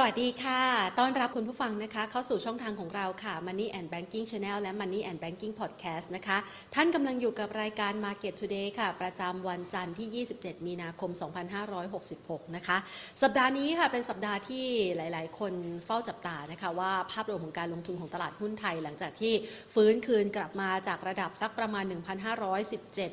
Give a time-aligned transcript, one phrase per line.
[0.00, 0.62] สวัสดีค่ะ
[0.98, 6.38] ต้อนรับคุณผู้ฟังนะคะ เข้าสู่ช่องทางของเราค่ะ Money and Banking Channel และ Money and Banking Podcast นะคะ
[6.74, 11.10] ท่านกำลังอยู่กับรายการ Market Today ค่ะ ประจำวันจันทร์ที่ 27 มีนาคม
[11.82, 12.76] 2566 นะคะ
[13.22, 14.66] สัปดาห์นี้ค่ะ เป็นสัปดาห์ที่
[14.96, 15.52] หลาย ๆ คน
[15.86, 19.32] เฝ้าจับตานะคะว่าภาพรวมของการลงทุนของตลาดหุ้นไทย หลังจากที่
[19.74, 21.84] ฟื้นคืนกลับมาจากระดับสักประมาณ
[22.48, 23.10] 1,517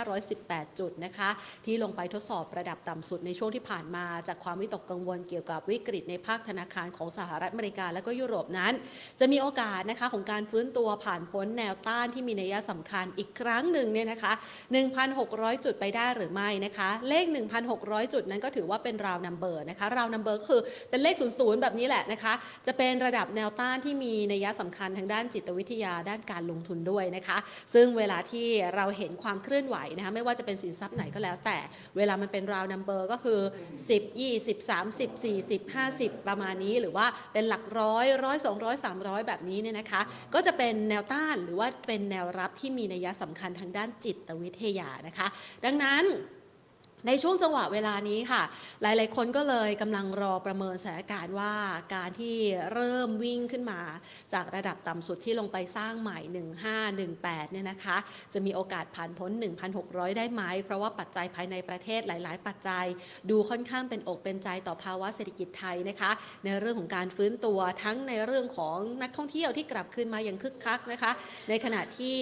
[0.00, 1.30] 1,518 จุดนะคะ
[1.66, 8.72] ที่ลงไปทดสอบระดับต่ำสุดในช่วงที่ผ่านมาจากความวิตกกังวลเกี่ยวกับวิกฤตในภาคธนาคารของสหรัฐอเมริกาและก็ยุโรปนั้น
[9.20, 14.32] จะมีโอกาสนะคะของการฟื้นตัวผ่านพ้นแนวต้านที่มีนัยสำคัญอีกครั้งหนึ่งเนี่ยนะคะ
[14.98, 17.24] 1,600 จุดไปได้หรือไม่นะคะ เลข
[17.68, 20.60] 1,600 จุดนั้นก็ถือว่าเป็น round number นะคะ round number คือ
[20.90, 22.32] เป็นเลข 00 แบบนี้แหละนะคะ
[22.66, 27.38] จะเป็นระดับแนวต้านที่มีนัยสำคัญทางด้านจิตวิทยาด้านการลงทุนด้วยนะคะ
[27.74, 31.58] ซึ่งเวลาที่เราเห็นความเคลื่อนไหวนะคะไม่ว่าจะเป็นสินทรัพย์ไหนก็แล้วแต่
[31.96, 33.40] เวลามันเป็นราวนัมเบอร์ก็คือ
[33.88, 40.00] 10 20 30 40 50ประมาณนี้หรือว่าเป็นหลักร้อยร้อยสองร้อยสามร้อยแบบนี้เนี่ยนะคะ
[40.34, 45.26] ก็จะเป็นแนวต้านหรือว่าเป็นแนวรับที่มีนัยสำคัญทางด้านจิตวิทยานะคะ
[45.64, 46.04] ดังนั้น
[47.06, 48.42] ในช่วงจังหวะเวลานี้ค่ะ
[48.82, 51.54] หลายๆ คนก็เลยกำลังรอประเมินสถานการณ์ว่า
[51.94, 52.36] การที่
[52.72, 53.80] เริ่มวิ่งขึ้นมา
[54.32, 56.18] จากระดับต่ำสุดที่ลงไปสร้างใหม่
[56.86, 57.96] 1518 เนี่ยนะคะ
[58.32, 59.30] จะมีโอกาสผ่านพ้น
[59.74, 62.86] 1,600 ได้ไหม เพราะว่าปัจจัยภายในประเทศหลาย ๆ ปัจจัย
[63.30, 66.10] ดูค่อนข้างเป็นอกเป็นใจต่อภาวะเศรษฐกิจไทยนะคะ
[66.44, 71.10] ในเรื่องของการฟื้นตัวทั้งในเรื่องของนักท่องเที่ยวที่กลับคืนมาอย่างคึกคักนะคะ
[71.48, 72.16] ในขณะที่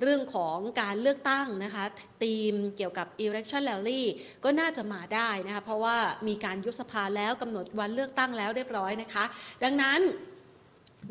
[0.00, 1.84] เรื่องของการเลือกตั้งนะคะ
[2.22, 4.02] ธีมเกี่ยวกับ election rally
[4.44, 5.96] ก็น่าจะมาได้นะคะเพราะว่า
[6.28, 9.24] มีการยุบสภาแล้วกำหนดวันเลือกตั้งแล้วเรียบร้อยนะคะ
[9.64, 10.00] ดังนั้น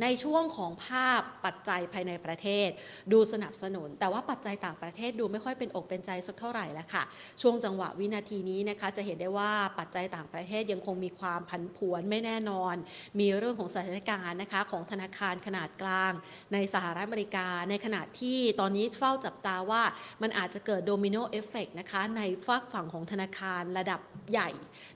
[0.02, 2.70] ในช่วงของภาพปัจจัยภายในประเทศ
[3.12, 7.04] ดูสนับสนุน แต่ว่าปัจจัยต่างประเทศดูไม่ค่อยเป็นอกเป็นใจสักเท่าไหร่แล้วค่ะ
[7.42, 12.76] ช่วงจังหวะวินาทีนี้นะคะ จะเห็นได้ว่าปัจจัยต่างประเทศยังคงมีความผันผวนไม่แน่นอน
[13.20, 16.14] มีเรื่องของสถานการณ์นะคะของธนาคารขนาดกลาง
[16.54, 19.84] ในสหรัฐอเมริกา ในขณะที่ตอนนี้เฝ้าจับตาว่า
[20.22, 24.02] มันอาจจะเกิด domino effect นะคะในฝากฝั่งของธนาคารระดับ
[24.32, 24.50] ใหญ่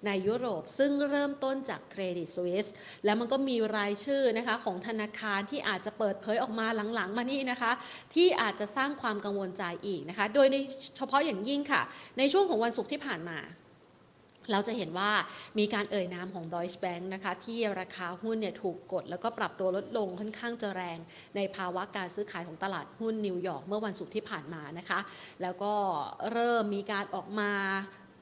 [0.06, 2.68] ในยุโรป ซึ่งเริ่มต้นจากเครดิตสวิส
[3.06, 7.72] แล้วมันก็มีรายชื่อนะคะของธนาคารที่อาจจะเปิดเผยออกมาหลังๆ มานี่นะคะ
[8.14, 10.58] ที่อาจจะสร้างความกังวลใจอีกนะคะ โดยใน
[10.98, 11.82] เฉพาะอย่างยิ่งค่ะ
[12.18, 13.40] ในช่วงของวันศุกร์ที่ผ่านมา
[14.52, 15.12] เราจะเห็นว่า
[15.60, 20.98] มีการเอ่ยนามของ Deutsche Bank นะคะที่ราคาหุ้นเนี่ยถูกกด แล้วก็ปรับตัวลดลงค่อนข้างจะแรง
[21.36, 25.00] ในภาวะการซื้อขายของตลาดหุ้นนิวยอร์กเมื่อวันศุกร์ที่ผ่านมานะคะ
[25.42, 25.74] แล้วก็
[26.32, 27.52] เริ่มมีการออกมา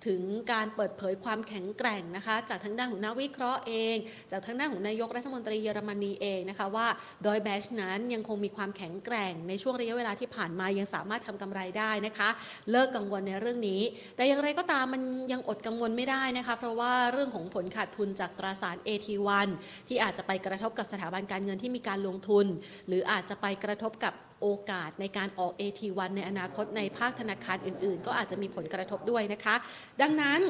[0.08, 0.22] ถึง
[0.52, 3.96] การเปิดเผยความแข็งแกร่งนะคะ จากทางด้านของนักวิเคราะห์เอง
[4.32, 6.88] จากทางด้านของนายกรัฐมนตรีเยอรมนีเองนะคะว่า
[7.26, 12.30] ดอยแบชนั้นยังคงมีความแข็งแกร่ง ในช่วงระยะเวลาที่ผ่านมายังสามารถทำกำไรได้นะคะ
[12.72, 13.82] เลิกกังวลในเรื่องนี้
[14.16, 19.48] แต่อย่างไรก็ตามมันยังอดกังวลไม่ได้นะคะ เพราะว่าเรื่องของผลขาดทุนจากตราสาร AT1
[19.88, 22.46] ที่อาจจะไปกระทบกับสถาบันการเงินที่มีการลงทุน
[22.88, 29.56] หรืออาจจะไปกระทบกับ โอกาสในการออก AT1 ในอนาคตในภาคธนาคารอื่น ๆ ก็อาจจะมีผลกระทบด้วยนะคะ
[30.02, 30.42] ดังนั้น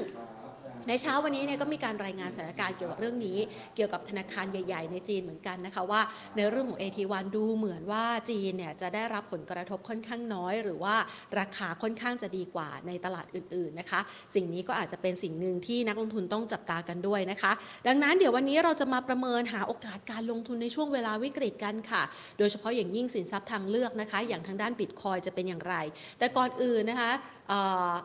[0.88, 3.38] ในเช้าวันนี้เนี่ยก็มีการรายงานสถานการณ์เกี่ยวกับเรื่องนี้
[3.76, 6.02] เกี่ยวกับธนาคารใหญ่ ๆ ในจีนเหมือนกันนะคะว่า
[6.38, 10.96] ในเรื่องของ AT1 ดูเหมือนว่าจีนเนี่ยจะได้รับผลกระทบค่อนข้างน้อย หรือว่า
[11.40, 14.00] ราคาค่อนข้างจะดีกว่าในตลาดอื่นๆนะคะ
[14.36, 17.52] สิ่งนี้ก็อาจจะเป็นสิ่งหนึ่งที่นักลงทุนต้องจับตากันด้วยนะคะ
[17.88, 22.04] ดังนั้นเดี๋ยววันนี้เราจะมาประเมินหาโอกาสการลงทุนในช่วงเวลาวิกฤตกันค่ะ
[22.38, 25.76] โดยเฉพาะอย่างยิ่งสินทรัพย์ทางเลือกนะคะ อย่างทางด้านบิตคอยจะเป็นอย่างไร
[26.20, 27.12] แต่ก่อนอื่นนะคะ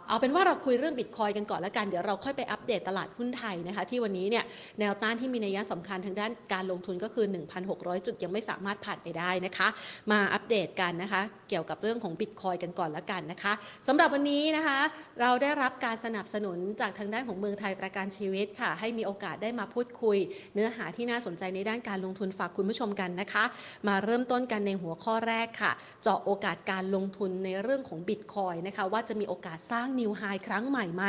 [0.08, 4.44] เอาเป็นว่าเราคุยเรื่องบิตคอยกันก่อนแล้วกัน เดี๋ยวเราค่อยไปอัปเดตตลาดหุ้นไทยนะคะที่วันนี้เนี่ย
[4.80, 7.26] แนวต้านที่มีนัยสำคัญทางด้านการลงทุนก็คือ
[7.66, 9.68] 1,600 จุดยังไม่สามารถผ่านไปได้นะคะ
[10.10, 13.52] มาอัปเดตกันนะคะ เกี่ยวกับเรื่องของบิตคอยกันก่อนแล้วกันนะคะ
[13.86, 14.78] สำหรับวันนี้นะคะ
[15.20, 20.18] เราได้รับการสนับสนุนจากทางด้านของเมืองไทยประกันชีวิตค่ะ ให้มีโอกาสได้มาพูดคุย
[20.54, 23.44] เนื้อหาที่น่าสนใจในด้านการลงทุนฝากคุณผู้ชมกันนะคะ
[23.88, 31.04] มาเริ่มต้นกันในหัวข้อแรกค่ะ เจาะโอกาสการลงทุนในเรื่องของบิตคอยนะคะว่าจะมีโอกาสสร้างนิวไฮครั้งใหม่ไหม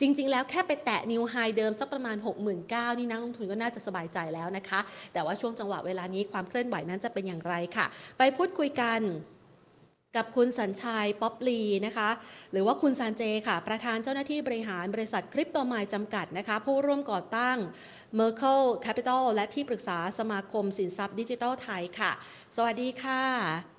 [0.00, 2.16] จริง ๆ แล้วแค่ไปแตะนิวไฮเดิมสักประมาณ
[2.58, 4.80] 69,000นี่นักลงทุนก็น่าจะสบายใจแล้วนะคะ
[5.12, 7.86] แต่ว่าช่วงจังหวะเวลานี้ความเคลื่อนไหวนั้นจะเป็นอย่างไรค่ะ
[8.18, 9.00] ไปพูดคุยกัน
[10.16, 12.10] กับคุณสัญชัยป๊อปลีนะคะ
[12.52, 17.56] หรือว่าคุณซานเจค่ะ ประธานเจ้าหน้าที่บริหารบริษัทคริปโตไมล์จำกัดนะคะ ผู้ร่วมก่อตั้ง
[18.18, 22.12] Merkle Capital และที่ปรึกษาสมาคมสินทรัพย์ดิจิทัลไทยค่ะ
[22.56, 23.71] สวัสดีค่ะ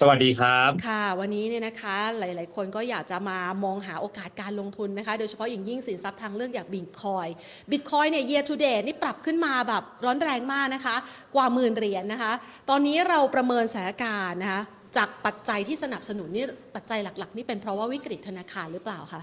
[0.00, 7.26] สวัสดีครับ ค่ะ วันนี้เนี่ยนะคะหลาย ๆ คนก็อยากจะมามองหาโอกาสการลงทุนนะคะ โดยเฉพาะอย่างยิ่งสินทรัพย์ทางเลือกอย่างบิตคอย
[7.70, 10.96] บิตคอยเนี่ย year to date นี่ปรับขึ้นมาแบบร้อนแรงมากนะคะ
[11.34, 12.32] กว่าหมื่นเหรียญนะคะ
[12.70, 14.62] ตอนนี้เราประเมินสถานการณ์นะคะ
[14.96, 16.44] จากปัจจัยที่สนับสนุนนี่
[16.74, 19.22] ปัจจัยหลัก ๆ นี่เป็นเพราะว่าวิกฤตธนาคารหรือเปล่าคะ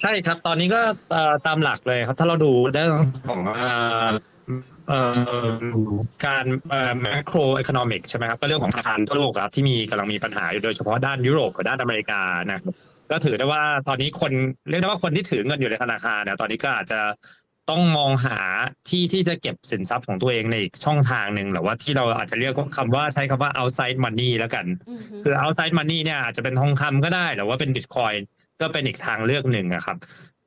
[0.00, 2.92] ใช่ครับตอนนี้ก็เอ่อตามหลักเลยครับถ้าเราดูเรื่อง
[3.28, 3.40] ของ
[4.88, 5.38] เอ่อเอ่
[5.90, 5.92] อ
[6.26, 12.74] การเอ่อ macro economic ใช่ไหมครับก็เรื่องของธนาคารทั่วโลกครับที่มีกำลังมีปัญหาอยู่โดยเฉพาะด้านยุโรปกับด้านอเมริกานะครับ
[13.10, 14.32] ก็ถือได้ว่าตอนนี้คน
[14.70, 17.00] เรียกได้ว่าคนที่ถือเงินอยู่ในธนาคารเนี่ยตอนนี้ก็อาจจะ
[17.70, 18.38] ต้องมองหา
[18.88, 24.66] ที่ที่จะเก็บสินทรัพย์ของตัวเองในอีกช่องทางหนึ่งหรือว่าที่เราอาจจะเรียกคำว่าใช้คำว่า outside money แล้วกัน
[25.24, 28.18] คือ outside money เนี่ยอาจจะเป็นทองคำก็ได้ หรือว่าเป็น bitcoin
[28.60, 29.96] ก็เป็นอีกทางเลือกหนึ่งอะครับ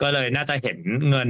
[0.02, 0.78] ก็เลยน่าจะเห็น
[1.10, 1.30] เงิน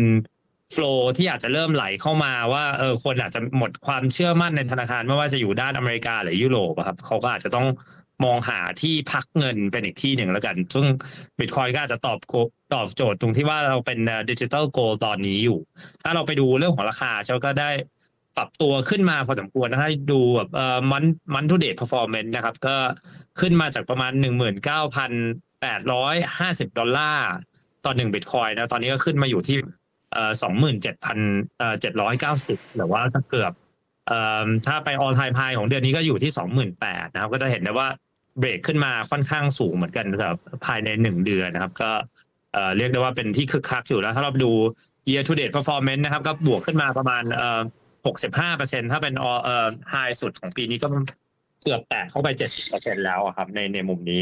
[0.75, 7.68] flow ที่อาจจะเริ่มไหลเข้ามาว่าเออคนอาจจะหมดความเชื่อมั่นในธนาคารไม่ว่าจะอยู่ด้านอเมริกาหรือยุโรปครับเขาก็อาจจะต้อง
[8.25, 10.86] มองหาที่พักเงินเป็นอีกที่หนึ่งแล้วกัน ซึ่ง
[11.39, 12.33] Bitcoin ก็อาจจะตอบโก
[12.74, 14.00] ตอบโจทย์ตรงที่ว่าเราเป็น
[14.30, 15.60] ดิจิ t a ลโกลตอนนี้อยู่
[16.04, 17.69] ถ้าเราไปดูเรื่องของราคาเชาก็ได้
[18.38, 21.04] ปรับตัวขึ้นมาพอสมควรนะถ้าดูแบบเอ่อมัน
[21.36, 22.75] month to date performance นะครับ ก็
[23.39, 25.12] ขึ้นมาจากประมาณหนึ่งหมื่นเก้าพัน
[25.62, 27.27] แปดร้อยห้าสิบดอลลาร์
[27.86, 29.57] ต่อหนึ่งบิตคอยนะตอนนี้ก็ขึ้นมาอยู่ที่
[30.13, 31.17] เอ่อสองหมื่นเจ็ดพัน
[31.59, 33.53] เอ่อเจ็ดร้อยเก้าสิบหรือว่าเกือบ
[34.07, 37.88] เอ่อถ้าไปออ l ไท e ไ i ของเดือนนี้ก็อยู่ที่สองหมื่นแปดนะครับ ก็จะเห็นได้ว่า
[38.39, 41.91] เบรกขึ้นมาค่อนข้างสูงเหมือนกันนะครับภายในหนึ่งเดือนนะครับ ก็
[42.53, 44.51] เอ่อเรียกได้ว่าเป็นที่คึกคักอยู่แล้ว ถ้าเราดู
[45.09, 47.61] year to date performance นะครับ ก็บวกขึ้นมาประมาณเอ่อ
[48.06, 50.88] หกสิบห้าเปอร์เซ็นถ้าเป็น all เอ่อ high สุดของปีนี้ก็
[51.63, 54.21] เกือบแตะเข้าไปเจ็ดสิบเปอร์เซ็นแล้วครับในในมุมนี้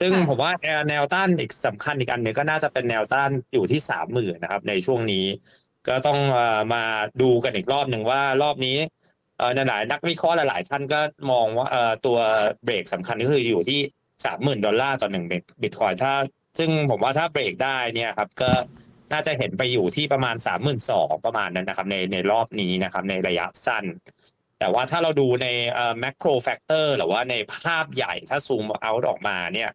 [0.00, 5.26] ซึ่งค่ะผมว่าแนวแนวต้านอีกสำคัญอีกอันหนึ่งก็น่าจะเป็นแนวต้านอยู่ที่สามหมื่นนะครับ ในช่วงนี้
[5.88, 6.84] ก็ต้องเอ่อมา
[7.22, 8.76] ดูกันอีกรอบหนึ่งว่ารอบนี้
[9.38, 11.00] เอ่อหลายๆนักวิเคราะห์หลาย ๆ ท่านก็
[11.30, 12.18] มองว่าเอ่อตัว
[12.64, 13.80] เบรกสำคัญก็คืออยู่ที่
[14.24, 15.24] สามหมื่นดอลลาร์ต่อหนึ่ง
[15.62, 16.12] บิตคอยถ้า
[16.58, 18.50] ซึ่งผมว่าถ้าเบรกได้เนี่ยครับก็
[19.12, 23.84] น่าจะเห็นไปอยู่ที่ประมาณสามหมื่นสองประมาณนั้นนะครับในในรอบนี้นะครับในระยะสั้น
[24.58, 29.70] แต่ว่าถ้าเราดูในเอ่อ macro factor หรือว่าในภาพใหญ่ถ้าซูมเอาออกมาเนี่ย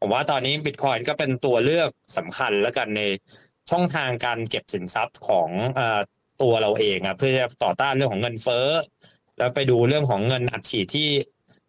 [0.00, 3.02] ผมว่าตอนนี้บิตคอยก็เป็นตัวเลือกสำคัญแล้วกันใน
[3.70, 6.00] ช่องทางการเก็บสินทรัพย์ของเอ่อ
[6.42, 8.68] ตัวเราเองอะเพื่อจะต่อต้านเรื่องของเงินเฟ้อ
[9.38, 11.08] แล้วไปดูเรื่องของเงินอัดฉีดที่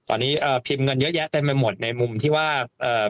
[0.09, 2.47] ตอนนี้เอ่อพิมพ์เงินเยอะแยะเต็มไปหมดในมุมที่ว่า
[2.81, 3.07] เอ่อ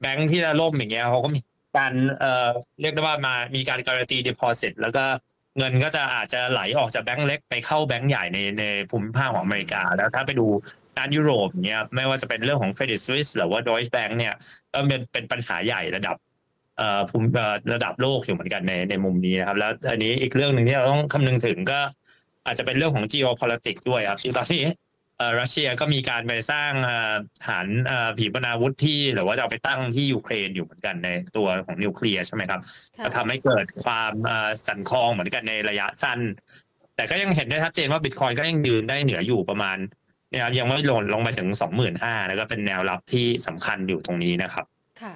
[0.00, 1.40] แบงค์ที่จะล่มอย่างเงี้ยเขาก็มี
[1.78, 2.48] การเอ่อ
[2.80, 5.04] เรียกได้ว่ามามีการการันตี deposit แล้วก็
[5.58, 10.46] เงินก็จะอาจจะไหลออกจากแบงก์เล็กไปเข้าแบงก์ใหญ่ในในภูมิภาคของอเมริกา แล้วถ้าไปดู
[10.96, 14.34] ด้านยุโรปเนี่ยไม่ว่าจะเป็นเรื่องของเฟด i t Suisse หรือว่าดอยส์แบงก์เนี่ย
[14.72, 16.16] ก็เป็นเป็นปัญหาใหญ่ระดับ
[16.78, 21.80] เอ่อภูมิเอ่อระดับโลกอยู่เหมือนกันในในมุมนี้นะครับ แล้วอันนี้อีกเรื่องหนึ่งที่เราต้องคำนึงถึงก็
[22.46, 24.64] อาจจะเป็นเรื่องของ geopolitics ด้วยครับที่ตอนนี้
[25.40, 27.14] รัสเซียก็มีการไปสร้างเอ่อ
[27.46, 32.60] ฐานเอ่อผีปนาวุธที่หรือว่าจะเอาไปตั้งที่ยูเครนอยู่เหมือนกันในตัวของนิวเคลียร์ใช่ไหมครับ
[32.96, 36.20] ค่ะก็ทำให้เกิดความเอ่อสั่นคลองเหมือนกันในระยะสั้น
[36.96, 39.76] แต่ก็ยังเห็นได้ชัดเจนว่าบิตคอยก็ยังยืนได้เหนืออยู่ประมาณ
[40.30, 44.64] เนี่ยครับยังไม่หล่นลงไปถึงสองหมื่นห้าแล้วก็เป็นแนวรับที่สำคัญอยู่ตรงนี้นะครับ
[45.02, 45.14] ค่ะ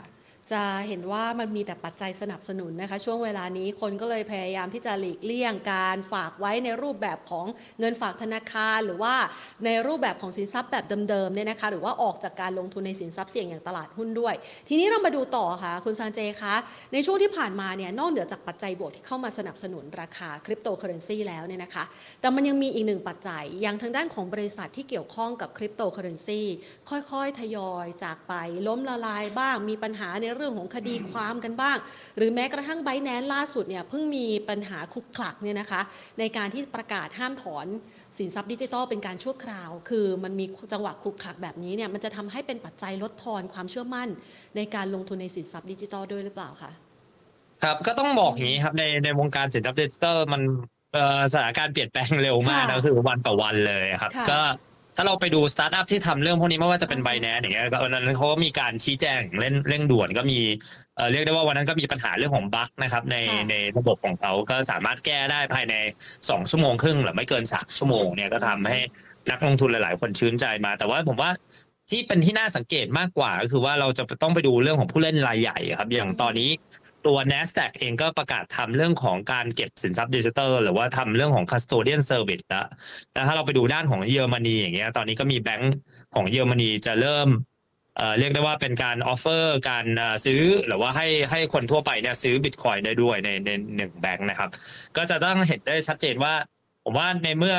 [0.53, 7.47] จะเห็นว่ามันมีแต่ปัจจัยสนับสนุนนะคะ ช่วงเวลานี้คนก็เลยพยายามที่จะหลีกเลี่ยงการฝากไว้ในรูปแบบของ
[7.81, 9.15] เงินฝากธนาคาร หรือว่า
[9.65, 14.35] ในรูปแบบของสินทรัพย์แบบเดิมๆเนี่ยนะคะหรือว่าออกจากการลงทุนในสินทรัพย์เสี่ยงอย่างตลาดหุ้นด้วย
[14.69, 16.55] ทีนี้เรามาดูต่อค่ะ คุณซานเจคะ
[16.93, 21.85] ในช่วงที่ผ่านมาเนี่ยนอกเหนือจากปัจจัยบวกที่เข้ามาสนับสนุนราคาคริปโตเคอเรนซีแล้วเนี่ยนะคะ
[22.21, 26.43] แต่มันยังมีอีกหนึ่งปัจจัยอย่างทางด้านของบริษัทที่เกี่ยวข้องกับคริปโตเคอเรนซี
[26.91, 28.33] ค่อยๆ ทยอยจากไป
[28.67, 31.77] ล้มละลายบ้างมีปัญหาในเรื่องของคดีความกันบ้าง
[32.17, 35.81] หรือแม้กระทั่งไบแนนล่าสุดเนี่ยเพิ่งมีปัญหาคลุกคลักเนี่ยนะคะ
[36.19, 37.67] ในการที่ประกาศห้ามถอน
[38.19, 44.09] สินทรัพย์ดิจิทัลเป็นการชั่วคราว คือมันมีจังหวะคลุกคลักแบบนี้เนี่ยมันจะทำให้เป็นปัจจัยลดทอนความเชื่อมั่น
[44.57, 46.73] ในการลงทุนในสินทรัพย์ดิจิทัลด้วยหรือเปล่าคะ
[47.63, 50.43] ครับก็ต้องบอกอย่างนี้ครับในในวงการสินทรัพย์ดิจิทัลมัน
[50.95, 54.41] เอ่อสถานการณ์เปลี่ยนแปลงเร็วมากค่ะนะคือวันต่อวันเลยครับค่ะก็
[54.97, 60.39] ถ้าเราไปดูสตาร์ทอัพที่ทำเรื่องพวกนี้ไม่ว่าจะเป็นอือฮึไบแนนอย่างเงี้ยก็วันนั้นเขาก็มีการชี้แจงเร่งเร่งด่วนก็มี
[60.97, 65.75] เอ่อเรียกได้ว่าวันนั้นก็มีปัญหาเรื่องของบั๊กนะครับในค่ะในระบบของเขาก็สามารถแก้ได้ภายใน
[66.31, 68.79] สองชั่วโมงครึ่งหรือไม่เกินสามชั่วโมงเนี่ยก็ทำให้
[69.31, 71.31] นักลงทุนหลาย ๆ คนชื่นใจมา แต่ว่าผมว่า
[71.91, 76.51] ที่เป็นที่น่าสังเกตมากกว่าก็คือว่าเราจะต้องไปดูเรื่องของผู้เล่นรายใหญ่ครับ อย่างตอนนี้
[77.07, 82.67] ตัว NASDAQ เองก็ประกาศทำเรื่องของการเก็บสินทรัพย์ดิจิทัลหรือว่าทำเรื่องของ custodian service แล้ว
[83.13, 85.75] แล้วถ้าเราไปดูด้านของเยอรมนีอย่างเงี้ยตอนนี้ก็มีแบงก์
[86.15, 87.29] ของเยอรมนีจะเริ่ม
[88.19, 89.87] เรียกได้ว่าเป็นการ offer การ
[90.25, 94.51] ซื้อหรือว่าให้ให้คนทั่วไปเนี่ยซื้อบิตคอยน์ได้ด้วยในในหนึ่งแบงค์นะครับ
[94.97, 96.35] ก็จะต้องเห็นได้ชัดเจนว่า
[96.87, 97.57] ผมว่าในเมื่อ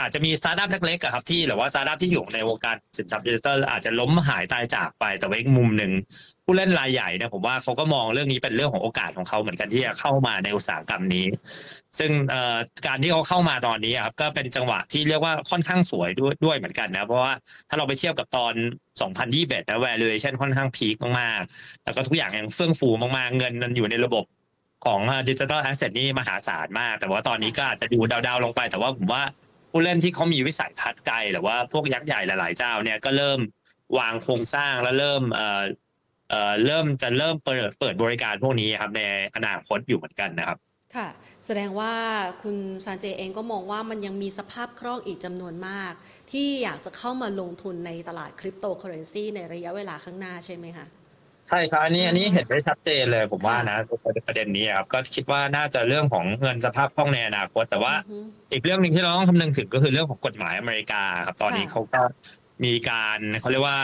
[0.00, 5.92] อาจจะมีสตาร์ทอัพเล็กๆครับที่หรือว่าสตาร์ทอัพที่อยู่ในวงการสินทรัพย์ดิจิทัลอาจจะล้มหายตายจากไปแต่ว่าอีกมุมหนึ่ง
[6.44, 11.26] ผู้เล่นรายใหญ่เนี่ยผมว่าเขาก็มองเรื่องนี้เป็นเรื่องของโอกาสของเขาเหมือนกันที่จะเข้ามาในอุตสาหกรรมนี้
[11.98, 12.10] ซึ่ง
[12.86, 17.32] การที่เขาเข้ามาตอนนี้ครับก็เป็นจังหวะที่เรียกว่าค่อนข้างสวยด้วยด้วยเหมือนกันนะเพราะว่า
[17.68, 18.54] ถ้าเราไปเทียบกับตอน
[19.12, 24.24] 2021นะ valuation ค่อนข้างพีคมากๆแล้วก็ทุกอย่างยังเฟื่องฟูมากๆเงินมันอยู่ในระบบ
[24.84, 29.22] ของดิจิทัล asset นี่มหาศาลมาก แต่ว่าตอนนี้ก็อาจจะดู down ๆลงไป แต่ว่าผมว่า
[29.70, 33.38] ผู้เล่นที่เขามีวิสัยทัศน์ไกลหรือว่าพวกยักษ์ใหญ่หลายๆเจ้าเนี่ยก็เริ่ม
[33.98, 35.62] วางโครงสร้างแล้วเริ่มเอ่อ
[36.30, 39.00] เอ่อเริ่มจะเริ่มเปิดเปิดบริการพวกนี้ครับใน
[39.36, 40.58] อนาคตอยู่เหมือนกันนะครับ
[40.96, 41.08] ค่ะ
[41.46, 41.94] แสดงว่า
[42.42, 45.92] คุณซานเจเองก็มองว่ามันยังมีสภาพคล่องอีกจำนวนมาก
[46.32, 50.86] ที่อยากจะเข้ามาลงทุนในตลาดคริปโตเคอเรนซีในระยะเวลาข้างหน้าใช่ไหมคะ
[51.52, 53.78] ใช่ครับอันนี้อันนี้เห็นได้ชัดเจนเลยผมว่าค่ะนะ
[54.26, 62.02] ประเด็นนี้ครับก็คิดว่าน่าจะเรื่องของเงินสภาพคล่องในอนาคต แต่ว่าอือฮึอีกเรื่องหนึ่งที่เราต้องคำนึงถึงก็คือเรื่องของกฎหมายอเมริกาครับตอนนี้ค่ะเขาก็
[62.64, 63.78] มีการเขาเรียกว่า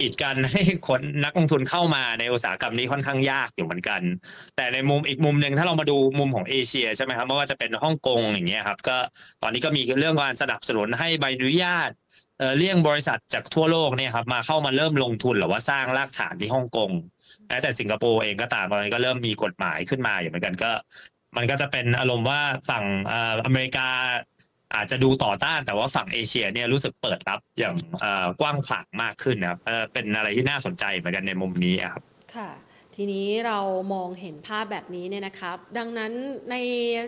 [0.00, 4.00] กีดกันให้คนนักลงทุนเข้ามาในอุตสาหกรรมนี้ค่อนข้างยากอยู่เหมือนกัน
[4.56, 8.96] แต่ในมุมอีกมุมหนึ่งถ้าเรามาดูมุมของเอเชียใช่ไหมครับไม่ว่าจะเป็นฮ่องกงอย่างเงี้ยครับก็
[9.42, 11.90] ตอนนี้ก็มีเรื่องการสนับสนุนให้ใบอนุญาต
[12.40, 16.90] เออเลี่ยงบริษัทจากทั่วโลกเนี่ยครับมาเข้ามาเริ่มลงทุนหรือว่าสร้างรากฐานที่ฮ่องกง
[17.48, 20.70] แม้แต่สิงคโปร์เองก็ตามตอนนี้ก็เริ่มมีกฎหมายขึ้นมาอยู่เหมือนกันก็
[21.36, 23.88] มันก็จะเป็นอารมณ์ว่าฝั่งอ่ออเมริกา
[24.74, 32.02] อาจจะดูต่อต้านแต่ว่าฝั่งเอเชียเนี่ยรู้สึกเปิดรับอย่างอ่อกว้างขวางมากขึ้นนะครับเอ่อเป็นอะไรที่น่าสนใจเหมือนกันในมุมนี้ครับ
[32.36, 32.50] ค่ะ
[32.96, 33.58] ทีนี้เรา
[33.94, 36.12] มองเห็นภาพแบบนี้เนี่ยนะครับ ดังนั้น
[36.50, 36.56] ใน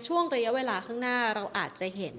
[0.06, 2.16] ช่วงระยะเวลาข้างหน้าเราอาจจะเห็น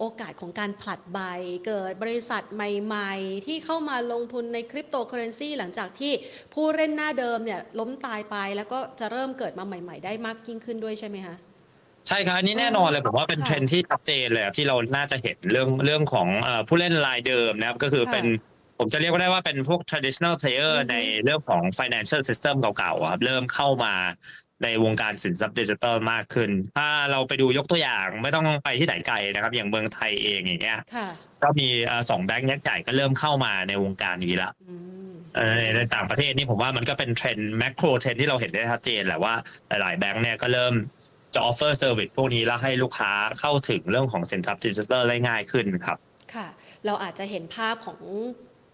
[0.00, 1.18] โอกาสของการผลัดใบ
[1.66, 6.12] เกิดบริษัทใหม่ๆ ที่เข้ามาลงทุนในคริปโตเคอเรนซีหลังจากที่
[6.54, 11.36] ผู้เล่นหน้าเดิมเนี่ยล้มตายไปแล้วก็จะเริ่มเกิดมาใหม่ ๆ ได้มากยิ่งขึ้นด้วยใช่ไหมคะ
[12.08, 18.24] ใช่ครับอันนี้แน่นอนเลยผมว่าเป็นค่ะเทรนด์ที่ชัดเจนเลยครับที่เราน่าจะเห็นเรื่องเรื่องของเอ่อผู้เล่นรายเดิมนะครับก็คือค่ะเป็น
[18.78, 23.94] ผมจะเรียกว่าได้ว่าเป็นพวก traditional player อือฮึในเรื่องของ financial system เก่าๆอะครับเริ่มเข้ามา
[24.62, 31.08] ในวงการสินทรัพย์ดิจิทัลมากขึ้น ถ้าเราไปดูยกตัวอย่างไม่ต้องไปที่ไหนไกลนะครับ อย่างเมืองไทยเองอย่างเงี้ยค่ะ
[31.42, 34.74] ก็มีเอ่อสองแบงก์ยักษ์ใหญ่ก็เริ่มเข้ามาในวงการนี้ละอื
[35.08, 39.34] มเอ่อในต่างประเทศนี่ผมว่ามันก็เป็นเทรนด์ macro trend ที่เราเห็นได้ชัดเจนแหละว่า
[39.68, 40.74] หลายๆแบงก์เนี่ยก็เริ่ม
[41.34, 45.98] จะ offer service พวกนี้แล้วให้ลูกค้าเข้าถึงเรื่องของสินทรัพย์ดิจิทัลได้ง่ายขึ้นครับ
[46.34, 46.46] ค่ะ
[46.86, 47.98] เราอาจจะเห็นภาพของ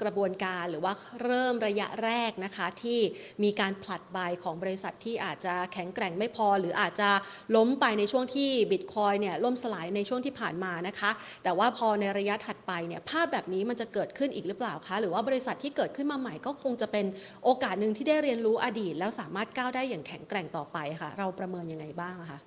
[0.03, 0.93] กระบวนการหรือว่า
[1.23, 3.01] เริ่มระยะแรกนะคะที่
[3.43, 7.11] มีการผลัดใบของบริษัทที่อาจจะแข็งแกร่งไม่พอ หรืออาจจะ
[7.57, 11.11] ล้มไปในช่วงที่บิตคอยเนี่ยล่มสลายในช่วงที่ผ่านมานะคะ
[11.45, 17.07] แต่ว่าพอในระยะถัดไปเนี่ยภาพแบบนี้มันจะเกิดขึ้นอีกหรือเปล่าคะหรือว่าบริษัทที่เกิดขึ้นมาใหม่ก็คงจะเป็น
[17.45, 22.39] โอกาสหนึ่งที่ได้เรียนรู้อดีต แล้วสามารถก้าวได้อย่างแข็งแกร่งต่อไปค่ะ เราประเมินยังไงบ้างคะ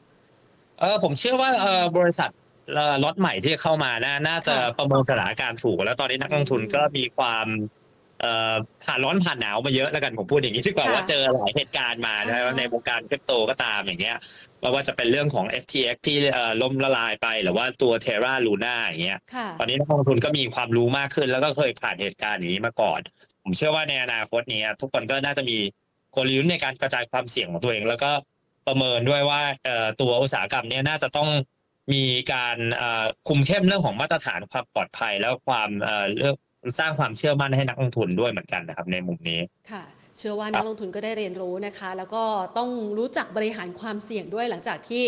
[0.79, 2.29] เออผมเชื่อว่าเออบริษัท
[2.73, 7.47] เอ่อล็อตใหม่ที่เข้ามาน่าน่าจะค่ะประเมินสถานการณ์ถูก แล้วตอนนี้นักลงทุนอืมก็มีความ
[8.21, 8.55] เอ่อ
[8.85, 14.17] ผ่านร้อนผ่านหนาวมาเยอะแล้วกันผมพูดอย่างนี้ดีกว่าค่ะว่าเจอหลายเหตุการณ์มาใช่ไหมอ่าในวงการคริปโตก็ตามอย่างเงี้ย
[14.59, 22.99] ไม่ว่าจะเป็นเรื่องของ FTX ที่เอ่อล่มละลายไปหรือว่าตัว Terra Luna อย่างเงี้ยค่ะตอนนี้นักลงทุนก็มีความรู้มากขึ้น แล้วก็เคยผ่านเหตุการณ์อย่างนี้มาก่อน
[23.43, 25.57] ผมเชื่อว่าในอนาคตนี้ทุกคนก็น่าจะมี
[26.15, 28.11] กลยุทธ์ในการกระจายความเสี่ยงของตัวเอง แล้วก็
[28.67, 31.29] ประเมินด้วยว่าเอ่อตัวอุตสาหกรรมเนี้น่าจะต้อง
[31.91, 32.57] มีการ
[33.27, 36.35] คุมเข้มเรื่องของมาตรฐานความปลอดภัยแล้วความเอ่อเรื่อง
[36.79, 39.39] สร้างความเชื่อมั่นให้นักลงทุนด้วยเหมือนกันนะครับในมุมนี้
[39.71, 39.83] ค่ะ
[40.19, 42.23] เชื่อว่านักลงทุนก็ได้เรียนรู้นะคะ แล้วก็
[42.57, 45.03] ต้องรู้จักบริหารความเสี่ยงด้วยหลังจากที่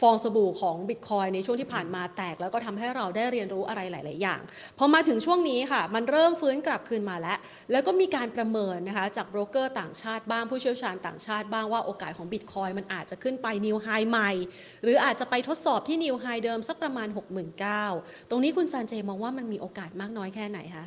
[0.00, 4.40] ฟองสบู่ของบิตคอยในช่วงที่ผ่านมาแตก แล้วก็ทำให้เราได้เรียนรู้อะไรหลาย ๆ อย่าง
[4.78, 7.38] พอมาถึงช่วงนี้ค่ะ มันเริ่มฟื้นกลับคืนมาแล้ว
[7.72, 14.30] แล้วก็มีการประเมินนะคะจากโบรกเกอร์ต่างชาติบ้างผู้เชี่ยวชาญต่างชาติบ้างว่าโอกาสของบิตคอยน์มันอาจจะขึ้นไป new high ใหม่
[14.82, 17.08] หรืออาจจะไปทดสอบที่ new high เดิมสักประมาณ
[17.68, 20.86] 69,000ตรงนี้คุณซันเจมองว่ามันมีโอกาสมากน้อยแค่ไหนคะ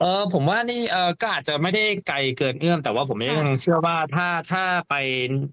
[0.00, 4.94] เออผมว่านี่เออก็อาจจะไม่ได้ไกลเกินเอื้อม แต่ว่าผมยังค่ะเชื่อว่าถ้าถ้าไป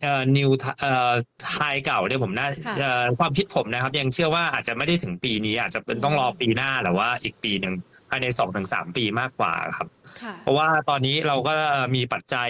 [0.01, 0.49] เอ่อ new
[0.81, 1.11] เอ่อ
[1.55, 7.73] high เก่าเนี่ยผมน่าค่ะ เอ่อความคิดผมนะครับ ยังเชื่อว่าอาจจะไม่ได้ถึงปีนี้ อาจจะเป็นต้องรอปีหน้าหรือว่าอีกปีหนึ่ง
[8.09, 9.87] ภายในสองถึงสามปีมากกว่าครับ
[10.21, 11.53] ค่ะ เพราะว่าตอนนี้เราก็
[11.95, 12.49] มีปัจจัย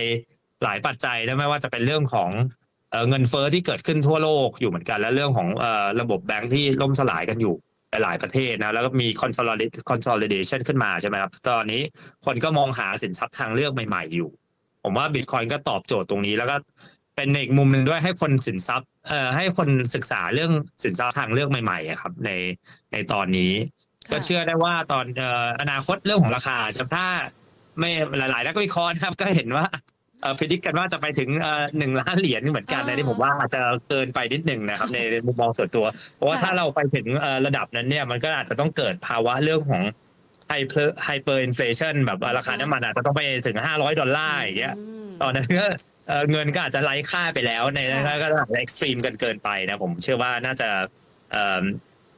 [0.63, 2.29] หลายปัจจัยนะไม่ว่าจะเป็นเรื่องของ
[2.91, 7.55] เอ่อเงินเฟ้อที่เกิดขึ้นทั่วโลกอยู่เหมือนกัน และเรื่องของเอ่อระบบแบงค์ที่ล่มสลายกันอยู่
[7.91, 11.81] หลายๆประเทศนะแล้วก็มี consolidate- consolidation ขึ้นมาใช่ไหมครับ ตอนนี้
[12.25, 14.29] คนก็มองหาสินทรัพย์ทางเลือกใหม่ๆอยู่
[14.83, 16.55] ผมว่า Bitcoin ก็ตอบโจทย์ตรงนี้ แล้วก็
[17.15, 20.51] เป็นอีกมุมหนึ่งด้วยให้คนสินทรัพย์เอ่อให้คนศึกษาเรื่อง
[20.83, 22.31] สินทรัพย์ทางเลือกใหม่ๆอะครับ ใน
[22.91, 23.53] ในตอนนี้
[24.11, 27.07] ก็เชื่อได้ว่าตอนเอ่ออนาคตเรื่องของราคาจะถ้า
[27.79, 29.65] ไม่หลายๆนักวิเคราะห์นะครับก็เห็นว่า
[30.21, 34.97] เอ่อ predict กันว่าจะไปถึงเอ่อหนึ่งล้านเหรียญเหมือนกันอ่านะที่ผมว่าอาจจะเกินไปนิดหนึ่งนะครับใน
[35.27, 35.85] มุมมองส่วนตัว
[36.15, 39.83] เพราะว่าค่ะ ถ้าเราไปถึงเอ่อระดับนั้นเนี่ยมันก็อาจจะต้องเกิดภาวะเรื่องของ
[40.47, 45.65] hyper hyperinflation แบบว่าราคาน้ำมันอาจจะต้องไปถึงห้าร้อยดอลลาร์อย่างเงี้ย ตอนนั้นก็
[46.07, 50.69] เอ่อเงินก็อาจจะไร้ค่าไปแล้วในค่ะ ก็อาจจะเอ็กซ์ตรีมกันเกินไปนะผมเชื่อว่าน่าจะ
[51.31, 51.63] เอ่อ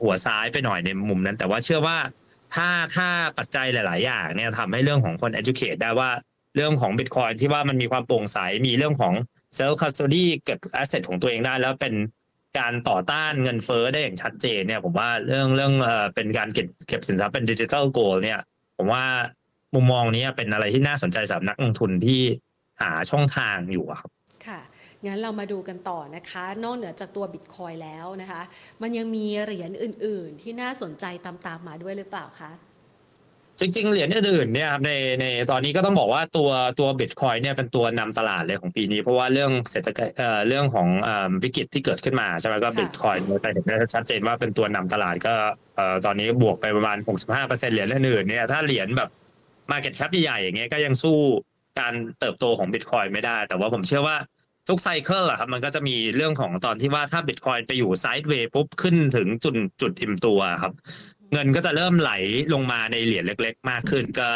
[0.04, 1.98] หัวซ้ายไปหน่อยในมุมนั้น แต่ว่าเชื่อว่า
[2.56, 6.10] ถ้าถ้าปัจจัยหลาย ๆ อย่างเนี่ยทำให้เรื่องของคน educate ได้ว่า
[6.56, 9.14] เรื่องของ Bitcoin ที่ว่ามันมีความโปร่งใส มีเรื่องของ
[9.58, 11.96] self custody เก็บ asset ของตัวเองได้ แล้วเป็น
[12.60, 18.40] การต่อต้านเงินเฟ้อได้อย่างชัดเจนเนี่ยผมว่าเรื่องเรื่องเอ่อเป็นการเก็บเก็บสินทรัพย์เป็นดิจิทัลโกลเนี่ย
[18.78, 19.06] ผมว่า
[19.76, 22.22] มุมมองนี้เป็นอะไรที่น่าสนใจสำหรับนักลงทุนที่
[22.82, 24.10] หาช่องทางอยู่ครับ
[24.48, 24.60] ค่ะ
[25.06, 28.42] งั้นเรามาดูกันต่อนะคะ นอกเหนือจากตัวบิตคอยแล้วนะคะ
[28.82, 32.52] มันยังมีเหรียญอื่น ๆ ที่น่าสนใจตามๆมาด้วยหรือเปล่าคะ
[33.62, 34.92] จริงๆ เหรียญอื่นๆเนี่ยครับใน
[35.22, 36.50] ในตอนนี้ก็ต้องบอกว่าตัว
[36.80, 45.34] ตัวบิตคอยเนี่ยเป็นตัวนำตลาดเลยของปีนี้ เพราะว่าเรื่องเศรษฐกิจเอ่อเรื่องของเอ่อวิกฤตที่เกิดขึ้นมาใช่ไหมก็บิตคอยไปเห็นได้ชัดเจนว่าเป็นตัวนำตลาดก็
[45.76, 46.98] เอ่อตอนนี้บวกไปประมาณ
[47.38, 49.10] 65%เหรียญอื่นๆเนี่ยถ้าเหรียญแบบ
[49.72, 51.18] Market Cap ใหญ่ๆอย่างเงี้ยก็ยังสู้
[51.80, 54.16] การเติบโตของบิตคอยไม่ได้ แต่ว่าผมเชื่อว่า
[54.68, 60.74] ทุกไซเคิลอะครับมันก็จะมีเรื่องของตอนที่ว่าถ้าบิตคอยไปอยู่ไซด์เวย์ปุ๊บขึ้นถึงจุดจุดอิ่มตัวครับ
[61.34, 62.12] เงินก็จะเริ่มไหล
[62.54, 64.30] ลงมาในเหรียญเล็ก ๆ มากขึ้น ก็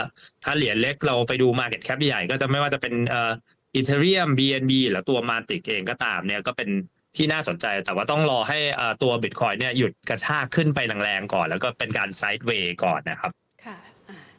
[0.44, 3.32] ถ้าเหรียญเล็กเราไปดู Market Cap ใหญ่ก็จะไม่ว่าจะเป็นเอ่อ
[3.75, 6.70] อีเทเรียม BNB หรือตัวมาติกเองก็ตามเนี่ยก็เป็น
[7.15, 8.60] ที่น่าสนใจ แต่ว่าต้องรอให้
[9.03, 13.32] ตัว Bitcoin เนี่ยหยุดกระชากขึ้นไปแรงๆก่อน แล้วก็เป็นการไซด์เวย์ก่อนนะครับ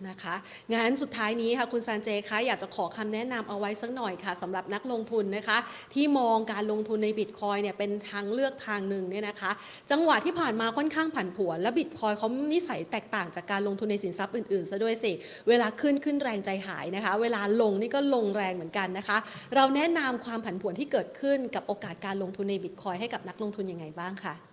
[0.08, 0.34] นะคะ
[0.74, 5.58] งั้นสุดท้ายนี้ค่ะคุณซานเจคะอยากจะขอคำแนะนำเอาไว้สักหน่อยค่ะสำหรับนักลงทุนนะคะ
[5.94, 9.50] ที่มองการลงทุนในบิตคอยเนี่ยเป็นทางเลือกทางหนึ่งเนี่ยนะคะ
[9.90, 15.12] จังหวะที่ผ่านมาค่อนข้างผันผวน และบิตคอยเขานิสัยแตกต่างจากการลงทุนในสินทรัพย์อื่นๆซะด้วยสิ
[15.48, 19.18] เวลาขึ้นขึ้นแรงใจหายนะคะ เวลาลงนี่ก็ลงแรงเหมือนกันนะคะ
[19.54, 24.45] เราแนะนำความผันผวนที่เกิดขึ้นกับโอกาสการลงทุนในบิตคอยน์ให้กับนักลงทุนยังไงบ้างคะ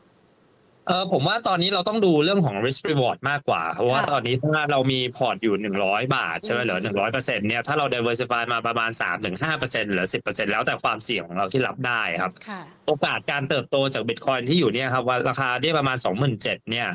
[0.87, 8.91] เออผมว่าตอนนี้เราต้องดูเรื่องของ risk reward มากกว่า เพราะว่าค่ะตอนนี้ถ้าเรามีพอร์ตอยู่ 100 บาทใช่ไหมอืมเหลือ100เปอร์เซ็นต์เนี่ยถ้าเรา diversify มาประมาณ
[9.23, 15.97] 3-5เปอร์เซ็นต์หรือ 10เปอร์เซ็นต์แล้วแต่ความเสี่ยงของเราที่รับได้ครับค่ะโอกาสการเติบโตจากบิตคอยน์ที่อยู่เนี่ยครับว่าราคาที่ประมาณ
[16.33, 16.87] 27,000เนี่ย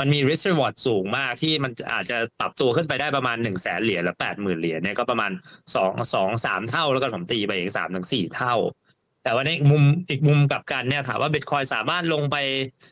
[0.00, 5.30] มันมี risk reward สูงมากที่มันอาจจะปรับตัวขึ้นไปได้ประมาณ1 0 0 0 0แสนเหรียญหรือ80,000เหรียญเนี่ยก็ประมาณ
[5.74, 8.56] 2 2 3 เท่าแล้วก็ผมตีไปอีก3ถึง4เท่า
[9.24, 12.91] แต่ว่าในอีกมุมอีกมุมกลับกันเนี่ยถามว่าบิตคอยสามารถลงไปเอ่อ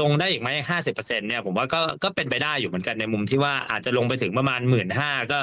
[0.00, 5.38] ลงได้อีกไหมห้าสิบเปอร์เซ็นเนี่ยผมว่าก็ก็เป็นไปได้อยู่เหมือนกันในมุมที่ว่าอาจจะลงไปถึงประมาณหมื่นห้าก็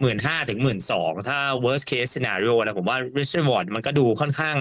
[0.00, 4.56] หมื่นห้าถึงหมื่นสองถ้า worst case scenario นะผมว่า risk reward มันก็ดูค่อนข้าง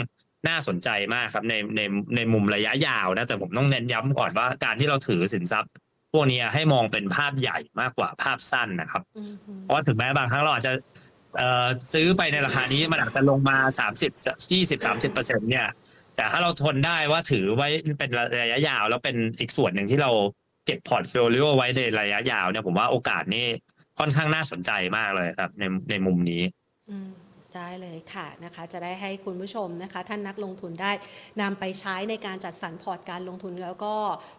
[0.48, 1.82] น่าสนใจมากครับในใน
[2.16, 5.72] ในมุมระยะยาวนะแต่ผมต้องเน้นย้ำก่อนว่าการที่เราถือสินทรัพย์
[6.14, 10.74] พวกนี้ให้มองเป็นภาพใหญ่มากกว่าภาพสั้นนะครับอืมอืมเพราะว่าถึงแม้บางครั้งเราอาจจะ
[11.38, 14.12] เอ่อซื้อไปในราคานี้มันอาจจะลงมาสามสิบ
[14.54, 15.68] ยี่สิบสามสิบเปอร์เซ็นต์เนี่ย
[16.20, 18.10] แต่ถ้าเราทนได้ว่าถือไว้เป็น
[18.42, 20.12] ระยะยาว แล้วเป็นอีกส่วนหนึ่งที่เรา
[20.66, 23.46] เก็บพอร์ตโฟลิโอไว้ในระยะยาวเนี่ยผมว่าโอกาสนี่
[24.00, 26.44] ค่อนข้างน่าสนใจมากเลยครับในในมุมนี้
[26.90, 27.10] อืม
[27.56, 30.92] ได้เลยค่ะนะคะจะได้ให้คุณผู้ชมนะคะ ท่านนักลงทุนได้
[31.42, 33.94] นำไปใช้ในการจัดสรรพอร์ตการลงทุนแล้วก็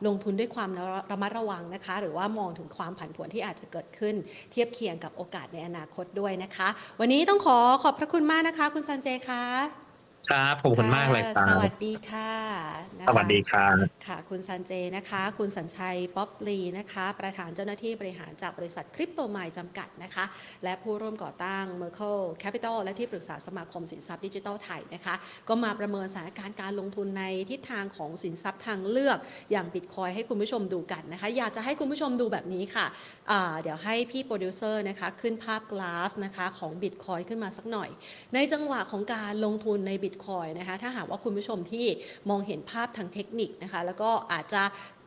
[0.06, 0.70] ลงทุนด้วยความ
[1.10, 4.14] ระมัดระวังนะคะ หรือว่ามองถึงความผันผวนที่อาจจะเกิดขึ้น
[4.50, 6.68] เทียบเคียงกับโอกาสในอนาคตด้วยนะคะ
[7.00, 9.89] วันนี้ต้องขอขอบพระคุณมากนะคะ คุณซันเจค่ะ
[10.28, 12.32] ครับขอบคุณมากเลยครัสบวัสดีค่ะ
[12.98, 13.74] นะคะสวัสดีครับ
[14.06, 20.24] ค่ะ คุณซันเจนะคะ คุณสัญชัยป๊อปลีนะคะ ประธานเจ้าหน้าที่บริหารจากบริษัทคริปโตมายด์จำกัดนะคะ
[20.64, 25.14] และผู้ร่วมก่อตั้ง Merkle Capital และที่ปรึกษาสมาคมสินทรัพย์ดิจิทัลไทยนะคะ
[25.48, 29.18] ก็มาประเมินสถานการณ์การลงทุนในทิศทางของสินทรัพย์ทางเลือก
[29.52, 32.86] อย่างบิตคอยน์ให้คุณผู้ชมดูกันนะคะ อยากจะให้คุณผู้ชมดูแบบนี้ค่ะ
[33.30, 37.90] อ่าเดี๋ยวให้พี่โปรดิวเซอร์นะคะขึ้นภาพกราฟนะคะของบิตคอยน์ขึ้นมาสักหน่อย
[38.34, 41.86] ในจังหวะของการลงทุนในบิตคอยน์นะคะถ้าหากว่าคุณผู้ชมที่
[42.30, 44.62] มองเห็นภาพทางเทคนิคนะคะแล้วก็อาจจะ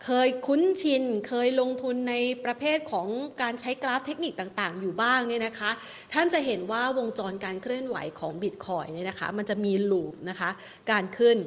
[0.05, 3.07] เคยคุ้นชิน เคยลงทุนในประเภทของ
[3.41, 5.71] การใช้กราฟเทคนิคต่างๆ อยู่บ้างเนี่ยนะคะ
[6.13, 10.49] ท่านจะเห็นว่าวงจรการเคลื่อนไหวของบิตคอยน์เนี่ยนะคะมันจะมี loop นะคะ
[10.91, 11.37] การขึ้น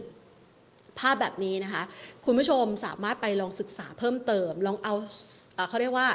[0.99, 1.83] ภาพแบบนี้นะคะ
[2.25, 4.95] คุณผู้ชมสามารถไปลองศึกษาเพิ่มเติม ลองเอา
[5.59, 6.09] อเขาเรียกว่า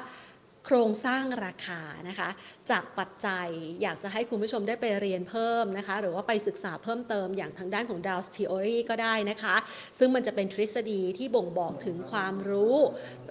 [0.65, 2.29] โครงสร้างราคานะคะ
[2.71, 3.47] จากปัจจัย
[3.81, 9.55] อยากจะให้คุณผู้ชมได้ไปเรียนเพิ่มนะคะ หรือว่าไปศึกษาเพิ่มเติมอย่างทางด้านของ Dow's Theory ก็ได้นะคะ
[9.99, 12.75] ซึ่งมันจะเป็นทฤษฎีที่บ่งบอกถึงความรู้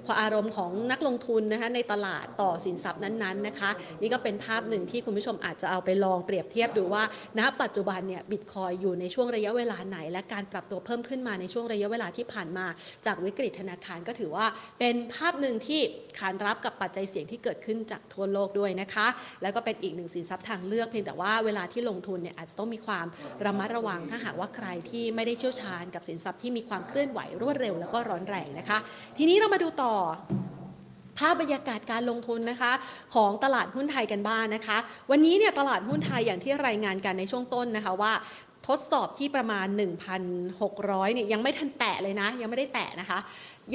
[0.07, 7.03] ความอารมณ์ของนักลงทุนนะคะในตลาดต่อสินทรัพย์นั้นๆนะคะ นี่ก็เป็นภาพหนึ่งที่คุณผู้ชมอาจจะเอาไปลองเปรียบเทียบดูว่า
[7.39, 12.67] ณ ปัจจุบันเนี่ยบิตคอยอยู่ในช่วงระยะเวลาไหน และการปรับตัวเพิ่มขึ้นมาในช่วงระยะเวลาที่ผ่านมา
[13.07, 14.47] จากวิกฤตธนาคารก็ถือว่า
[14.79, 15.81] เป็นภาพหนึ่งที่
[16.19, 19.07] ขานรับกับปัจจัยเสี่ยงที่เกิดขึ้นจากทั่วโลกด้วยนะคะ
[19.43, 23.07] แล้วก็เป็นอีกหนึ่งสินทรัพย์ทางเลือกเพียงแต่ว่าเวลาที่ลงทุนเนี่ยอาจจะต้องมีความ
[23.45, 28.79] ระมัดระวังถ้าหากว่าใครที่ไม่ได้เชี่ยวชาญกับสินทรัพย์ที่มีความเคลื่อนไหวรวดเร็วแล้วก็ร้อนแรงนะคะ
[29.17, 29.95] ทีนี้เรามาดูต่อ
[31.19, 32.73] ภาพบรรยากาศการลงทุนนะคะ
[33.15, 34.79] ของตลาดหุ้นไทยกันบ้างนะคะ
[35.11, 38.13] วันนี้เนี่ยตลาดหุ้นไทยอย่างที่รายงานกันในช่วงต้นนะคะว่า
[38.69, 39.67] ทดสอบที่ประมาณ
[40.41, 43.19] 1,600เนี่ยยังไม่ทันแตะเลยนะ ยังไม่ได้แตะนะคะ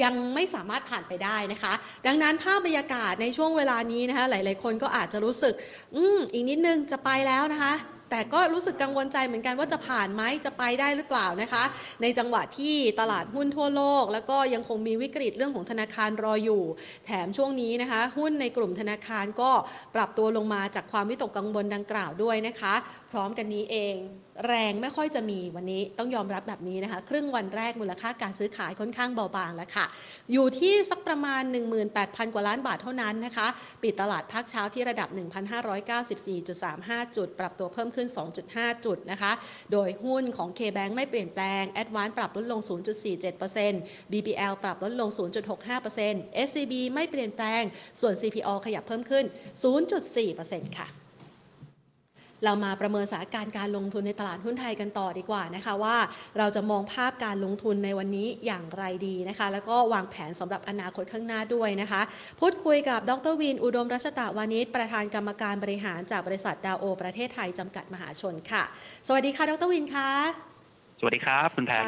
[0.02, 1.72] ยังไม่สามารถผ่านไปได้นะคะ
[2.06, 5.54] ดังนั้นภาพบรรยากาศในช่วงเวลานี้นะคะ หลาย ๆ คนก็อาจจะรู้สึก
[5.94, 7.74] อืมอีกนิดนึงจะไปแล้วนะคะ
[8.10, 11.64] แต่ก็รู้สึกกังวลใจเหมือนกันว่าจะผ่านไหมจะไปได้หรือเปล่านะคะ
[12.02, 16.62] ในจังหวะที่ตลาดหุ้นทั่วโลก แล้วก็ยังคงมีวิกฤตเรื่องของธนาคารรออยู่
[17.06, 19.50] แถมช่วงนี้นะคะ หุ้นในกลุ่มธนาคารก็
[19.94, 22.74] ปรับตัวลงมาจากความวิตกกังวลดังกล่าวด้วยนะคะ
[23.10, 23.96] พร้อมกันนี้เอง
[24.46, 29.86] แรงไม่ค่อยจะมีวันนี้ต้องยอมรับแบบนี้นะคะ ครึ่งวันแรกมูลค่าการซื้อขายค่อนข้างเบาบางแล้วค่ะ
[30.32, 31.42] อยู่ที่สักประมาณ
[31.88, 33.46] 18,000 กว่าล้านบาทเท่านั้นนะคะ
[33.82, 35.08] ปิดตลาดภาคเช้าที่ระดับ
[36.12, 38.08] 1,594.35 จุด ปรับตัวเพิ่มขึ้น
[38.46, 39.32] 2.5 จุดนะคะ
[39.72, 42.60] โดยหุ้นของ K-Bank ไม่เปลี่ยนแปลง Advance ปรับลดลง
[43.36, 45.08] 0.47% BBL ปรับลดลง
[45.78, 47.62] 0.65% SCB ไม่เปลี่ยนแปลง
[48.00, 49.24] ส่วน CPO ขยับเพิ่มขึ้น
[50.04, 50.88] 0.4%ค่ะ
[52.44, 55.96] เรามาประเมินสถานการณ์การลงทุนในตลาดหุ้นไทยกันต่อดีกว่านะคะว่า
[56.38, 62.02] เราจะมองภาพการลงทุนในวันนี้อย่างไรดีนะคะ แล้วก็วางแผนสำหรับอนาคตข้างหน้าด้วยนะคะ
[62.40, 68.62] พูดคุยกับดรวิน อุดมรัชตะวานิชประธานกรรมการบริหารจากบริษัทดาวโอ ประเทศไทยจำกัดมหาชนค่ะ
[69.06, 70.10] สวัสดีค่ะ ดรวินคะ
[71.00, 71.84] สวัสดีครับ คุณแพน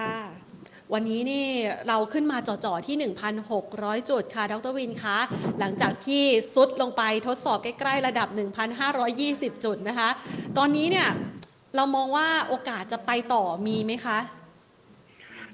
[0.95, 1.47] วันนี้นี่
[1.89, 2.97] เราขึ้นมาจ่อๆที่
[3.53, 5.19] 1,600 จุดค่ะ ดรวินคะ
[5.59, 6.23] หลังจากที่
[6.55, 8.29] ซุดลงไปทดสอบใกล้ ๆ ระดับ
[8.93, 10.09] 1,520 จุดนะคะ
[10.59, 11.09] ตอนนี้เนี่ย
[11.77, 14.19] เรามองว่าโอกาสจะไปต่อมีไหมคะ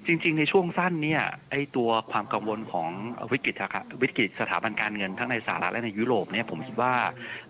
[0.06, 2.88] จริง ๆ ในช่วงสั้นเนี่ยไอตัวความกังวลของ
[3.32, 6.92] วิกฤตอะครับวิกฤตสถาบันการเงินทั้งในสหรัฐและในยุโรปเนี่ยผมคิดว่า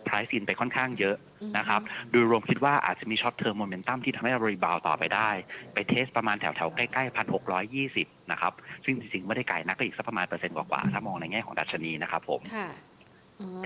[0.06, 1.16] price in ไปค่อนข้างเยอะ
[1.58, 5.30] นะครับโดยรวมคิดว่าอาจจะมี short-term momentum ที่ทำให้เรา rebound ต่อไปได้
[5.74, 8.52] ไป test ประมาณแถวๆ ใกล้ๆพันหกร้อยยี่สิบนะครับ
[8.84, 12.93] ซึ่งจริงๆ ไม่ได้ไกลนักก็อีกสักประมาณเปอร์เซ็นต์กว่าๆถ้ามองในแง่ของดัชนีนะครับผมค่ะอ๋อ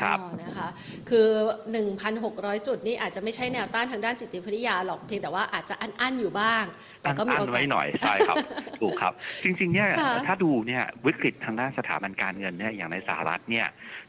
[0.03, 0.69] ครับนะคะ
[1.11, 1.29] คือ
[1.97, 6.65] 1,600 จุดนี่อาจจะไม่ใช่แนวต้านทางด้านจิตวิทยาหรอกเพียงแต่ว่าอาจจะอันๆอยู่บ้าง
[7.03, 8.37] แต่ก็มีโออันกาไว้สหน่อยใช่ครับ
[8.81, 9.13] ถูกครับ
[9.45, 13.67] จริงๆเนี่ยค่ะถ้าดูเนี่ยวิกฤตทางด้านสถาบันการเงินเนี่ยอย่างในสหรัฐเนี่ย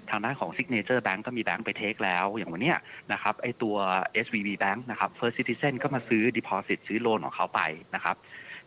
[0.10, 2.78] ทางด้านของ Signature Bank ก็มีแบงก์ไปเทคแล้ว อย่างวันเนี้ย
[3.14, 3.76] นะครับไอตัว
[4.26, 7.62] SVB Bank นะครับ First Citizen ก็มาซื้อ deposit ซื้อโลนของเขาไป
[7.96, 8.16] นะครับ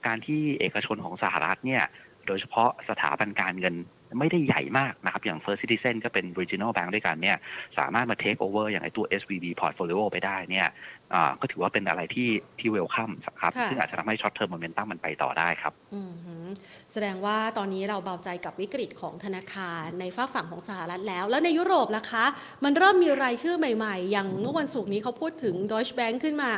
[0.06, 1.82] การที่เอกชนของสหรัฐเนี่ย
[2.26, 3.76] โดยเฉพาะสถาบันการเงิน
[4.18, 7.36] ไม่ได้ใหญ่มากนะครับ อย่าง First Citizen ก็เป็น regional bank ด้วยกันเนี่ย
[7.78, 10.68] สามารถมา take over อย่างไอตัว SVB portfolio ไปได้เนี่ย
[11.14, 16.44] อ่าก็ถือว่าเป็นอะไรที่ที่ welcome ครับค่ะซึ่งอาจจะทำให้ short term momentum มันไปต่อได้ครับอืมหือ
[16.92, 22.24] แสดงว่าตอนนี้เราเบาใจกับวิกฤตของธนาคารในฝากฝั่งของสหรัฐแล้ว แล้วในยุโรปล่ะคะ
[22.64, 26.52] มันเริ่มมีรายชื่อใหม่ๆ อย่างเมื่อวันศุกร์นี้เขาพูดถึง Deutsche Bank ขึ้นมา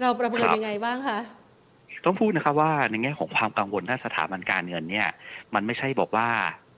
[0.00, 1.18] เราประเมินครับยังไงบ้างคะ
[2.04, 5.08] ต้องพูดนะครับว่าในแง่ของความกังวลด้านสถาบันการเงินเนี่ย
[5.54, 6.28] มันไม่ใช่บอกว่า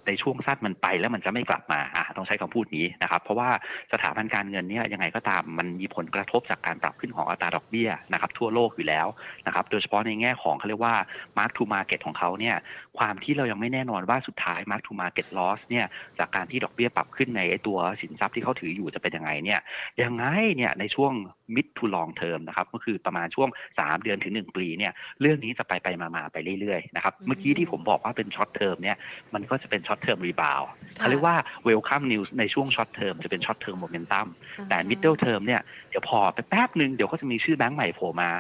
[0.07, 3.51] ในช่วงสั้นมันไปแล้วมันจะไม่กลับมาอะต้องใช้คำพูดนี้นะครับ เพราะว่า
[3.93, 9.07] สถาบันการเงินเนี่ยยังไงก็ตามมันมีผลกระทบจากการปรับขึ้นของอัตราดอกเบี้ยนะครับทั่วโลกอยู่แล้ว
[9.47, 10.95] นะครับโดยเฉพาะในแง่ของเขาเรียกว่า
[11.37, 12.57] mark to market ของเขาเนี่ย
[12.99, 15.87] ความที่เรายังไม่แน่นอนว่าสุดท้าย mark to market loss เนี่ย
[16.19, 19.61] จากการที่ดอกเบี้ยปรับขึ้นในไอ้ตัวสินทรัพย์ที่เขาถืออยู่จะเป็นยังไงเนี่ย
[20.03, 20.25] ยังไง
[20.57, 21.13] เนี่ยในช่วง
[21.55, 28.97] mid to long term นะครับก็คือประมาณช่วง 3 เดือนถึง 1 ปีเนี่ยเรื่องนี้จะไปไปมาๆไปเรื่อยๆนะครับอืมเมื่อกี้ที่ผมบอกว่าเป็น short term เนี่ย
[29.35, 31.37] มันก็จะเป็น short term rebound ค่ะเขาเรียกว่า
[31.69, 34.27] welcome news ในช่วง short term จะเป็น short term momentum
[34.69, 38.31] แต่อ่าฮะ middle term เนี่ยเดี๋ยวพอไปแป๊บหนึ่งเดี๋ยวก็จะมีชื่อแบงก์ใหม่โผล่มา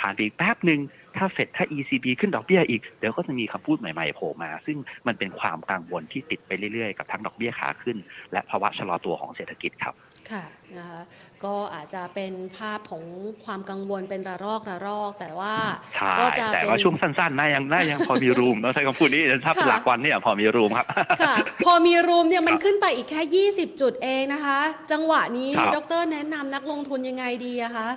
[0.00, 0.80] ผ่านไปอีกแป๊บหนึ่ง
[1.16, 7.96] ถ้าเฟดถ้า ECB ขึ้นดอกเบี้ยอีก เดี๋ยวก็จะมีคำพูดใหม่ๆโผล่มา ซึ่งมันเป็นความกังวลที่ติดไปเรื่อยๆ กับทั้งดอกเบี้ยขาขึ้น
[8.32, 9.96] และภาวะชะลอตัวของเศรษฐกิจครับ
[10.30, 10.44] ค่ะ
[10.78, 11.02] นะคะ
[11.44, 13.04] ก็อาจจะเป็นภาพของ
[13.44, 15.54] ความกังวลเป็นระลอกระลอก แต่ว่า
[15.94, 20.86] ใช่ก็จะแต่เป็นว่าช่วงสั้นๆน่ายังน่ายังพอมีรูมต้องใช้คำพูดนี้ถ้าเป็นค่ะหลักวันเนี่ยพอมีรูมครับ
[21.22, 24.58] ค่ะพอมีรูมเนี่ยมันครับขึ้นไปอีกแค่ 20 จุดเองนะคะ
[24.92, 27.88] จังหวะนี้ครับดรแนะนำนักลงทุนยังไงดีอะคะ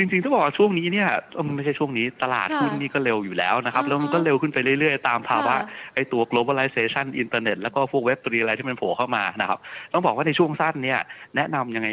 [0.00, 9.58] จริงๆต้องบอกว่าช่วงนี้เนี่ยเอ่อไม่ใช่ช่วงนี้ตลาดค่ะหุ้นนี่ก็เร็วอยู่แล้วนะครับอ่าฮะแล้วมันก็เร็วขึ้นไปเรื่อยๆ ตามภาวะค่ะไอ้ตัว globalization อินเทอร์เน็ตแล้วก็พวกเว็บตรีอะไรที่มันโผล่เข้ามานะครับ
[9.92, 11.00] ต้องบอกว่าในช่วงสั้นเนี่ย
[11.36, 11.88] แนะนำยังไง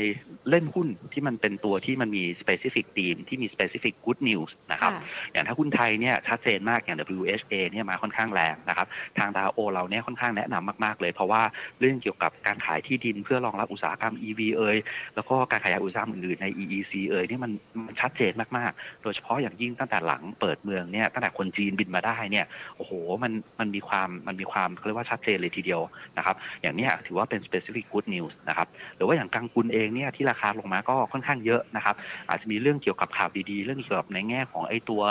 [0.49, 11.41] เล่นหุ้นที่มันเป็นตัวที่มันมี specific theme ที่มี specific good news นะครับค่ะอย่างถ้าหุ้นไทยเนี่ยชัดเจนมากอย่าง WHA เนี่ยมาค่อนข้างแรงนะครับทางดาวโอเราเนี่ยค่อนข้างแนะนำมาก ๆ เลยเพราะว่า
[11.79, 14.77] เรื่องเกี่ยวกับการขายที่ดินเพื่อรองรับอุตสาหกรรม EV เอ่ย
[15.15, 17.51] แล้วก็การขยายอุตสาหกรรมอื่นๆใน EEC เอ่ยนี่มัน
[17.87, 22.45] มันชัดเจนมาก ๆ โดยเฉพาะอย่างยิ่งตั้งแต่หลังเปิดเมืองเนี่ยตั้งแต่คนจีนบินมาได้เนี่ย
[22.77, 22.91] โอ้โห
[23.23, 23.96] มันมันมีความ
[24.27, 25.81] มันมีความเขาเรียกว่าชัดเจนเลยทีเดียว
[26.17, 31.95] นะครับ อย่างเนี้ยถือว่าเป็น specific good news นะครับหรือว่าอย่างกังกุนเองเนี่ยที่ราคาลงมาก็ค่อนข้างเยอะนะครับ
[32.29, 35.01] อาจจะมีเรื่องเกี่ยวกับข่าวดีๆ เรื่องเกี่ยวกับในแง่ของไอ้ตัว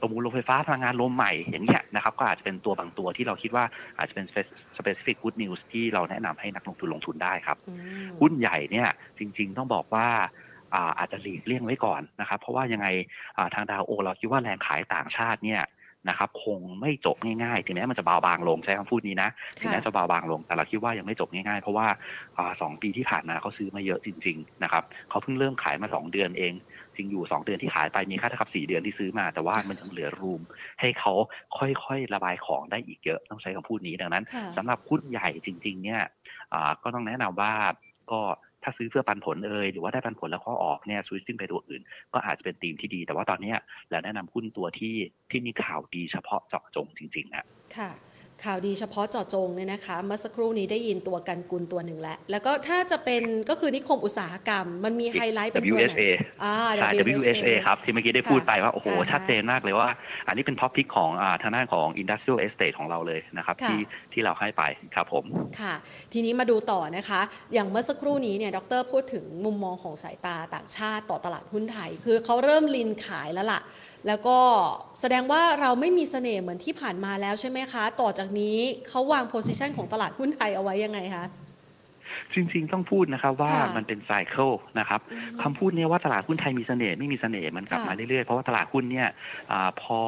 [0.00, 3.64] ประมูลโรงไฟฟ้าพลังงานลมใหม่อย่างเงี้ยนะครับ ก็อาจจะเป็นตัวบางตัวที่เราคิดว่า
[3.98, 4.26] อาจจะเป็น
[4.78, 7.74] specific good news ที่เราแนะนำให้นักลงทุนลงทุนได้ครับอื
[8.06, 10.08] มหุ้นใหญ่เนี่ยจริง ๆ ต้องบอกว่า
[10.74, 12.86] อ่าอาจจะหลีกเลี่ยงไว้ก่อนนะครับ เพราะว่ายังไง
[13.36, 15.62] อ่าทางดาวโอ เราคิดว่าแรงขายต่างชาติเนี่ย
[16.08, 21.86] นะครับคงไม่จบง่ายๆถึงแม้มันจะเบาบางลงใช้คำพูดนี้นะถึงค่ะแม้จะเบาบางลงแต่เราคิดว่ายังไม่จบง่ายๆ เพราะว่า
[22.38, 26.54] อ่าสองปีที่ผ่านมาเขาซื้อมาเยอะจริงๆนะครับเขาเพิ่งเริ่มขายมาสองเดือนเอง
[26.96, 30.42] จริงอยู่สองเดือนที่ขายไปมีค่าเท่ากับสี่เดือนที่ซื้อมา แต่ว่ามันยังเหลือรูม
[30.80, 31.12] ให้เขา
[31.58, 36.02] ค่อยๆระบายของได้อีกเยอะต้องใช้คำพูดนี้ดังนั้นค่ะสำหรับหุ้นใหญ่จริง ๆ เนี่ย
[36.52, 37.52] อ่าก็ต้องแนะนำว่า
[38.12, 38.20] ก็
[38.68, 43.54] ถ้าซื้อเพื่อปันผลเอยหรือว่าได้ปันผลแล้วก็ออกเนี่ยสวิตซิ่งไปตัวอื่น ก็อาจจะเป็นธีมที่ดี แต่ว่าตอนนี้
[43.90, 44.94] เราแนะนำหุ้นตัวที่
[45.30, 47.90] ที่มีข่าวดีเฉพาะเจาะจงจริงๆนะค่ะ
[48.44, 56.02] ข่าวดีเฉพาะเจาะจงเนี่ยนะคะเมื่อสักครู่นี้ได้ยินตัวกันกุลตัวหนึ่งแล้ว แล้วก็ถ้าจะเป็นก็คือนิคมอุตสาหกรรม มันมีไฮไลท์เป็นตัวไหน WSA
[56.44, 59.88] อ่าใช่ WSA ครับที่เมื่อกี้ได้พูดไปว่า โอ้โหอ่าฮะชัดเจนมากเลยว่า
[60.28, 63.80] อันนี้เป็นท็อปพิกของอ่าทางด้านของ Industrial Estate ของเราเลยนะครับค่ะที่
[64.12, 64.62] ที่เราให้ไป
[64.94, 65.24] ครับผม
[65.60, 65.74] ค่ะ
[66.12, 67.20] ทีนี้มาดูต่อนะคะ
[67.54, 73.60] อย่างเมื่อสักครู่นี้เนี่ยดรพูดถึงมุมมองของสายตาต่างชาติต่อตลาดหุ้นไทย คือเขาเริ่มลินขายแล้วล่ะ
[74.06, 74.38] แล้วก็
[75.00, 78.56] แสดงว่าเราไม่มีเสน่ห์เหมือนที่ผ่านมาแล้วใช่ไหมคะ ต่อจากนี้
[78.88, 81.24] เขาวางโพซิชันของตลาดหุ้นไทยเอาไว้ยังไงคะ
[82.34, 89.08] จริงๆต้องพูดนะครับว่าค่ะมันเป็นไซเคิลนะครับอืมคำพูดเนี้ยว่าตลาดหุ้นไทยมีเสน่ห์ไม่มีเสน่ห์มันกลับค่ะมาเรื่อยๆ เพราะว่าตลาดหุ้นเนี่ย
[89.52, 90.00] อาพอ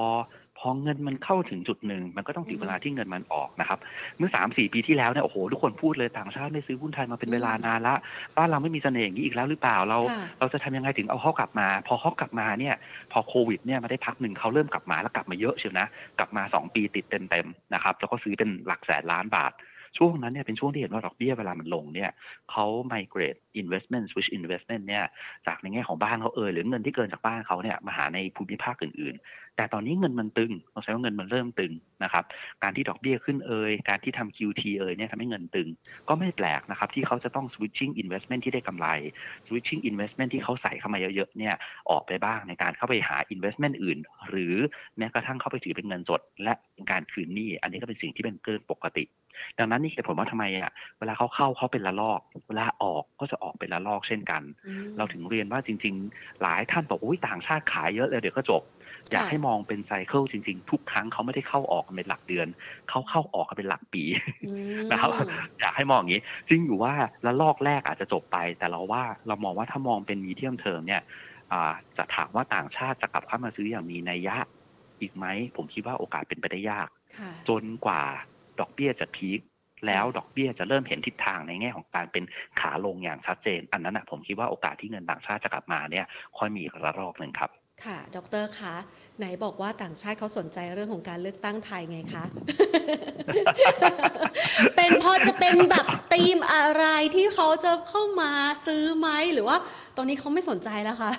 [0.59, 3.79] พอเงินมันเข้าถึงจุดหนึ่ง มันก็ต้องถึงอืมเวลาที่เงินมันออกนะครับ
[4.19, 7.95] เมื่อสามสี่ปีที่แล้วเนี่ยโอ้โหทุกคนพูดเลยต่างชาติไม่ซื้อหุ้นไทยมาเป็นเวลานานละ
[8.37, 12.75] บ้านเราไม่มีเสน่ห์อย่างนี้อีกแล้วหรือเปล่าเราค่ะเราจะทำยังไงถึงเอาเขากลับมา พอเขากลับมาเนี่ย
[13.13, 15.87] พอโควิดเนี่ยมาได้พักหนึ่งเขาเริ่มกลับมาแล้วกลับมาเยอะเชียวนะ
[16.19, 19.55] กลับมา2ปีติดเต็มๆนะครับแล้วก็ซื้อเป็นหลักแสนล้านบาท
[19.99, 22.11] ช่วงนั้นเนี่ยเป็นช่วงที่เห็นว่าดอกเบี้ยเวลามันลงเนี่ย
[22.51, 25.05] เขา migrate investment switch investment เนี่ย
[25.47, 31.73] จากในแง่ของบ้านเขาเอยหรือเงินที่เกินจากบ้านเขาเนี่ยมาหาในภูมิภาคอื่นๆ แต่ตอนนี้เงินมันตึงต้องใช้ว่าเงินมันเริ่มตึง
[32.05, 32.25] นะครับ
[32.63, 35.69] การที่ดอกเบี้ยขึ้นเอยการที่ทำ QT เอยเนี่ยทำให้เงินตึง
[36.09, 38.87] ก็ไม่แปลกนะครับ ที่เขาจะต้อง switching investment ที่ได้กำไร
[39.47, 41.55] switching investment ที่เขาใส่เข้ามาเยอะๆเนี่ย
[41.91, 43.99] ออกไปบ้างในการเข้าไปหา investment อื่น
[44.31, 44.55] หรือ
[44.99, 46.55] แม้กระทั่งเข้าไปถือเป็นเงินสด และ
[46.91, 49.05] การคืนหนี้อันนี้ก็เป็นสิ่งที่เป็นเกินปกติ
[49.59, 58.63] ดังนั้นนี่เหตุผลว่าทำไมอะเวลาเขาเข้าเขาเป็นละลอก เวลาออกก็จะออกเป็นละลอกเช่นกันอืมเราถึงเรียนว่าจริง ๆ หลายท่านบอกอุ้ยต่างชาติขายเยอะเลยเดี๋ยวก็จบ
[59.13, 62.49] อยากค่ะให้มองเป็นไซเคิลจริง ๆ ทุกครั้งเขาไม่ได้เข้าออกกันเป็นหลักเดือน
[62.89, 64.03] เขาเข้าออกกันเป็นหลักปี
[64.47, 64.53] อื
[64.85, 65.11] มนะครับ
[65.61, 66.93] อยากให้มองอย่างนี้จริงอยู่ว่า
[67.27, 71.03] ละลอกแรกอาจจะจบไป แต่เราว่าเรามองว่าถ้ามองเป็นมีเดียมเทอมเนี่ย
[71.53, 74.37] อ่าจะถามว่าต่างชาติจะกลับเข้ามาซื้ออย่างมีนัยยะ
[75.01, 78.03] อีกไหม ผมคิดว่าโอกาสเป็นไปได้ยากค่ะจนกว่า
[78.61, 79.41] ดอกเบี้ยจะพีค
[79.87, 82.25] แล้วดอกเบี้ยจะเริ่มเห็นทิศทางในแง่ของการเป็น
[82.61, 86.07] ขาลงอย่างชัดเจน อันนั้นนะผมคิดว่าโอกาสที่เงินต่างชาติจะกลับมาเนี่ย
[86.39, 87.51] ค่อยมีอีกระลอกหนึ่งครับ
[87.85, 88.75] ค่ะ ดรคะ
[89.19, 92.25] ไหนบอกว่าต่างชาติเขาสนใจเรื่องของการเลือกตั้งไทยไงคะ
[94.77, 98.31] เป็นพอจะเป็นแบบธีมอะไรที่เขาจะเข้ามา
[98.67, 99.57] ซื้อไหมหรือว่า
[99.97, 101.13] ตอนนี้เขาไม่สนใจแล้วคะ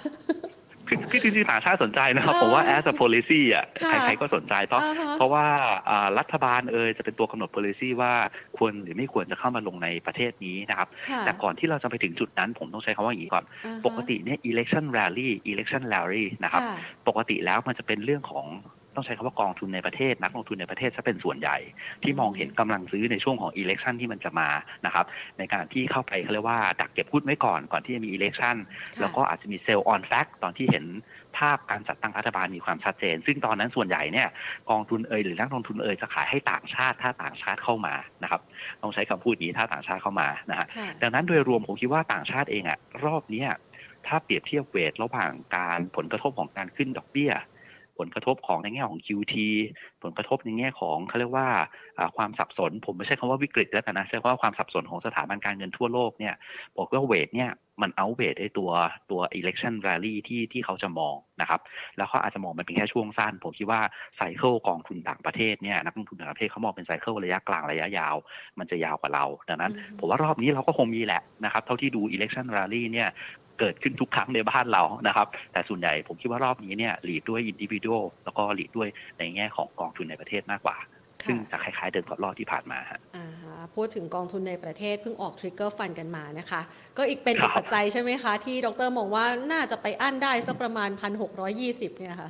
[0.89, 5.45] คือคือจริงๆต่างชาติสนใจนะครับเออผมว่า as a policy อะค่ะใครๆก็สนใจเพราะอ่าฮะเพราะว่า
[5.89, 8.13] อ่ารัฐบาลเอยจะเป็นตัวกำหนด policy ว่า
[8.57, 16.75] ควรหรือไม่ควรจะเข้ามาลงในประเทศนี้นะครับค่ะแต่ก่อนที่เราจะไปถึงจุดนั้น ผมต้องใช้คำว่าอย่างนี้ก่อนอ่าฮะปกติเนี่ย election rally election rally นะครับค่ะ
[17.07, 18.47] ปกติแล้วมันจะเป็นเรื่องของ
[18.99, 21.57] ต้องใช้คำว่ากองทุนในประเทศ นักลงทุนในประเทศจะเป็นส่วนใหญ่
[22.03, 24.49] ที่มองเห็นกำลังซื้อในช่วงของ election ที่มันจะมา
[24.85, 25.05] นะครับ
[25.37, 30.85] ในการที่เข้าไปเขาเรียกว่าดักเก็บหุ้นไว้ก่อนก่อนที่จะมี election ค่ะแล้วก็อาจจะมี sell on fact ตอนที่เห็น
[31.37, 34.27] ภาพการจัดตั้งรัฐบาลมีความชัดเจน ซึ่งตอนนั้นส่วนใหญ่เนี่ย
[34.69, 38.41] กองทุนเอยหรือนักลงทุนเอยจะขายให้ต่างชาติถ้าต่างชาติเข้ามานะครับ
[38.81, 43.49] ต้องใช้คำพูดนี้ถ้าต่างชาติเข้ามานะฮะค่ะดังนั้นโดยรวมผมคิดว่าต่างชาติเองอะรอบเนี้ย
[44.07, 47.31] ถ้าเปรียบเทียบเวทระหว่างการผลกระทบของการขึ้นดอกเบี้ย
[47.99, 49.35] ผลกระทบของในแง่ของ QT
[50.03, 51.47] ผลกระทบในแง่ของเขาเรียกว่า
[51.97, 56.33] อ่าความสับสน ผมไม่ใช่คำว่าวิกฤตแล้วกันนะใช้คำว่าความสับสนของสถาบันการเงินทั่วโลกเนี่ย
[56.77, 58.71] บอกว่าเวทเนี่ยมันเอาเวทไอ้ตัว
[59.11, 61.59] ตัว election rally ที่ที่เขาจะมองนะครับ
[61.97, 63.81] แล้วเขาอาจจะมองมันเป็นแค่ช่วงสั้น ผมคิดว่า
[64.15, 68.15] ไซเคิลกองทุนต่างประเทศเนี่ยนักลงทุนต่างประเทศเขามองเป็นไซเคิลระยะกลางระยะยาว
[68.59, 73.09] มันจะยาวกว่าเรา ดังนั้นอืมผมว่ารอบนี้เราก็คงมีแหละนะครับ เท่าที่ดู election rally เนี่ย
[73.59, 78.87] เกิดขึ้นทุกครั้งในบ้านเรานะครับ แต่ส่วนใหญ่ผมคิดว่ารอบนี้เนี่ยหลีดด้วย individual แล้วก็หลีดด้วย
[79.19, 80.77] ในแง่ของกองทุนในประเทศมากกว่า
[81.27, 86.61] ซึ่งค่ะจะคล้ายๆเดิมกับรอบที่ผ่านมาฮะอ่าฮะพูดถึงกองทุนในประเทศเพิ่งออกทริกเกอร์ฟันกันมานะคะ
[86.97, 90.89] ก็อีกเป็นครัอีบกปัจจัยใช่ไหมคะ ที่ดรมองว่าน่าจะไปอั้นได้สักประมาณ
[91.45, 92.29] 1,620 เนี่ยค่ะ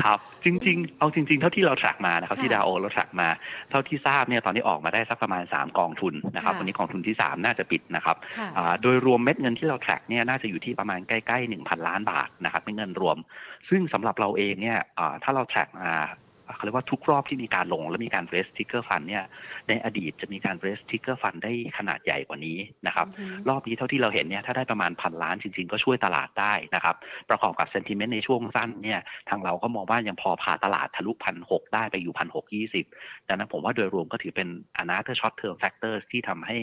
[0.00, 3.28] ครับจริงๆ เอาจริง ๆ เท่าที่เรา track มานะครับค่ะที่ดาวโอเรา track มา
[3.70, 13.16] เท่าที่ทราบเนี่ยตอนนี้ออกมาได้สักประมาณ 3 กองทุนนะครับค่ะวันนี้กองทุนที่ 3 น่าจะปิดนะครับค่ะอ่าโดยรวมเม็ดเงินที่เรา track เนี่ยน่าจะอยู่ที่ประมาณใกล้ๆ1,000 ล้านบาทนะครับเป็นเงินรวม
[13.68, 15.92] ซึ่งสำหรับเราเองเนี่ยอ่าถ้าเรา track มา
[16.54, 19.24] เขาเรียกว่าทุกรอบที่มีการลงและมีการ raise ticker fund เนี่ย
[19.68, 26.96] ในอดีตจะมีการ raise ticker fund ได้ขนาดใหญ่กว่านี้นะครับอือฮึรอบนี้เท่าที่เราเห็นเนี่ยถ้าได้ประมาณพันล้านจริง ๆ ก็ช่วยตลาดได้นะครับ
[27.30, 32.84] ประกอบกับเซนติเมนต์ในช่วงสั้นเนี่ยทางเราก็มองว่ายังพอผ่าตลาดทะลุพันหกได้ไปอยู่พันหกยี่สิบ
[33.28, 34.48] ดังนั้นผมว่าโดยรวมก็ถือเป็น
[34.82, 36.58] another short term factor ที่ทำให้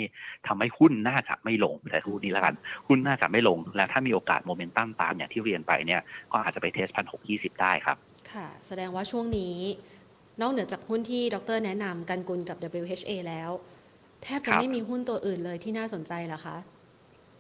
[0.48, 2.56] ทำให้หุ้นน่าจะไม่ลงแต่ทุนนี้แล้วกัน
[2.88, 7.98] หุ้นน่าจะไม่ลง และถ้ามีโอกาสโมเมนตัมตามอย่างที่เรียนไปเนี่ยก็อาจจะไป test พันหกยี่สิบได้ครับ
[8.32, 9.56] ค่ะ แสดงว่าช่วงนี้
[10.42, 13.50] นอกเหนือจากหุ้นที่ดรแนะนำกันกุลกับ WHA แล้ว
[14.24, 16.58] แทบจะครับ ไม่มีหุ้นตัวอื่นเลยที่น่าสนใจเหรอคะ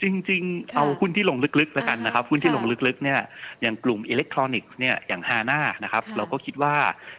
[0.02, 3.20] จริง ๆ ค่ะเอาหุ้นที่ลงลึกๆแล้วกันนะครับ อ่าฮะหุ้นที่ค่ะลงลึกๆเนี่ย
[3.62, 6.76] อย่างกลุ่มอิเล็กทรอนิกส์เนี่ยอย่างฮาน่านะครับค่ะ เราก็คิดว่า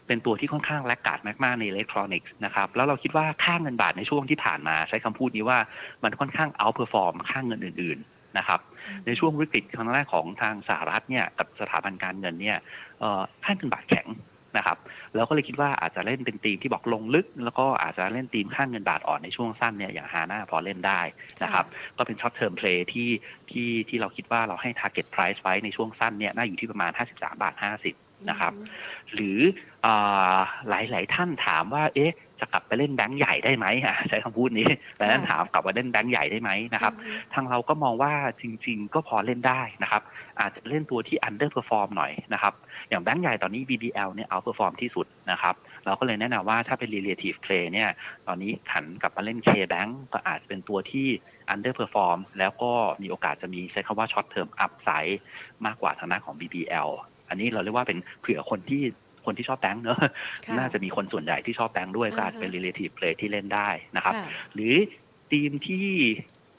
[0.07, 5.59] เป็นตัวที่ค่อนข้าง laggard มากๆในอิเล็กทรอนิกส์นะครับแล้วเราคิดว่าค่าเงินบาทในช่วงที่ผ่านมาใช้คำพูดนี้ว่า
[6.05, 8.61] มันค่อนข้าง outperform ค่าเงินอื่นๆนะครับ
[9.07, 12.59] ในช่วงวิกฤตครั้งแรกของทางสหรัฐเนี่ยกับสถาบันการเงินเนี่ย
[13.01, 14.09] เอ่อค่าเงินบาทแข็ง
[14.57, 14.79] นะครับ
[15.15, 21.01] แล้วก็เลยคิดว่าอาจจะเล่นเป็นทีมที่บอกลงลึก แล้วก็อาจจะเล่นทีมค่าเงินบาทอ่อนในช่วงสั้นเนี่ยอย่างฮาน่าพอเล่นได้
[21.43, 21.65] นะครับ
[21.97, 23.09] ก็เป็น short term play ที่
[23.51, 27.55] ที่ที่เราคิดว่าเราให้ target price ไว้ในช่วงสั้นเนี่ยน่าอยู่ที่ประมาณ 53 บาท
[27.91, 28.53] 50นะครับ
[29.15, 29.39] หรือ
[30.69, 40.03] หลายหลายๆท่านถามว่าเอ๊ะ จะกลับไปเล่นแบงก์ใหญ่ได้ไหมอะใช้คำพูดนี้แต่นั้นถามกลับมาเล่นแบงก์ใหญ่ได้ไหมนะครับอือฮึทางเราก็มองว่าจริง ๆ ก็พอเล่นได้นะครับ
[40.41, 42.55] อาจจะเล่นตัวที่ underperform หน่อยนะครับ
[42.89, 45.55] อย่างแบงก์ใหญ่ตอนนี้ BBL เนี่ย outperform ที่สุดนะครับ
[45.87, 47.91] เราก็เลยแนะนำว่าถ้าเป็น relative play เนี่ย
[48.27, 51.07] ตอนนี้หันกลับมาเล่น K-Bank ก็อาจจะเป็นตัวที่
[51.55, 55.17] underperform แล้วก็มีโอกาสจะมีใช้คำว่า short term upside
[55.67, 56.91] มากกว่าทางด้านของ BBL
[57.29, 58.83] อันนี้เราเรียกว่าเป็นเผื่อคนที่
[59.27, 59.99] คนที่ชอบแบงค์เนอะ
[60.47, 64.75] ค่ะน่าจะมีคนส่วนใหญ่ที่ชอบแบงค์ด้วยก็อาจจะเป็น relative play ที่เล่นได้นะครับค่ะหรือ
[65.33, 65.89] ทีมที่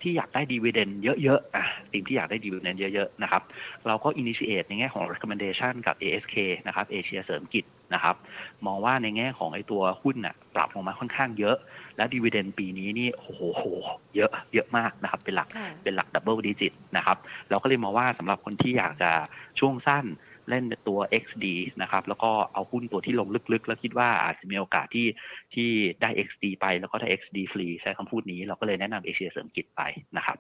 [0.02, 0.90] ที่อยากได้ dividend
[1.24, 3.44] เยอะๆอะทีมที่อยากได้ dividend เยอะๆนะครับ
[3.88, 6.36] เราก็ initiate ในแง่ของ recommendation กับ ASK
[6.68, 8.16] นะครับเอเชียเสริมกิจนะครับ
[8.66, 11.58] มองว่าในแง่ของไอ้ตัวหุ้นน่ะปรับลงมาค่อนข้างเยอะ
[11.98, 13.64] และ dividend ปีนี้นี่โอ้โห
[14.16, 17.18] เยอะเยอะมากนะครับ เป็นหลักค่ะเป็นหลัก double digit นะครับ
[17.50, 19.12] เราก็เลยมองว่าสำหรับคนที่อยากจะ
[19.60, 20.06] ช่วงสั้น
[20.50, 21.46] เล่นตัว XD
[21.82, 25.08] นะครับ แล้วก็เอาหุ้นตัวที่ลงลึกๆ แล้วคิดว่าอาจจะมีโอกาสที่
[25.54, 25.70] ที่
[26.02, 29.82] ได้ XD ไปแล้วก็ได้ XD ฟรีใช้คำพูดนี้เราก็เลยแนะนำเอเชียเสริมกิจไป
[30.18, 30.38] นะครับ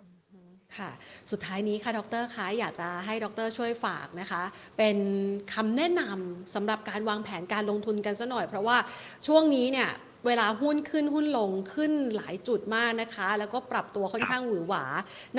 [0.77, 0.91] ค่ะ
[1.31, 4.43] สุดท้ายนี้ค่ะ ดรคะอยากจะให้ดรช่วยฝากนะคะ
[4.77, 4.97] เป็น
[5.53, 8.77] คำแนะนำสำหรับการวางแผนการลงทุนกันซะหน่อย เพราะว่า
[9.27, 9.89] ช่วงนี้เนี่ย
[10.25, 14.83] เวลาหุ้นขึ้นหุ้นลงขึ้นหลายจุดมากนะคะ แล้วก็ปรับตัวค่อนข้างหวือหวา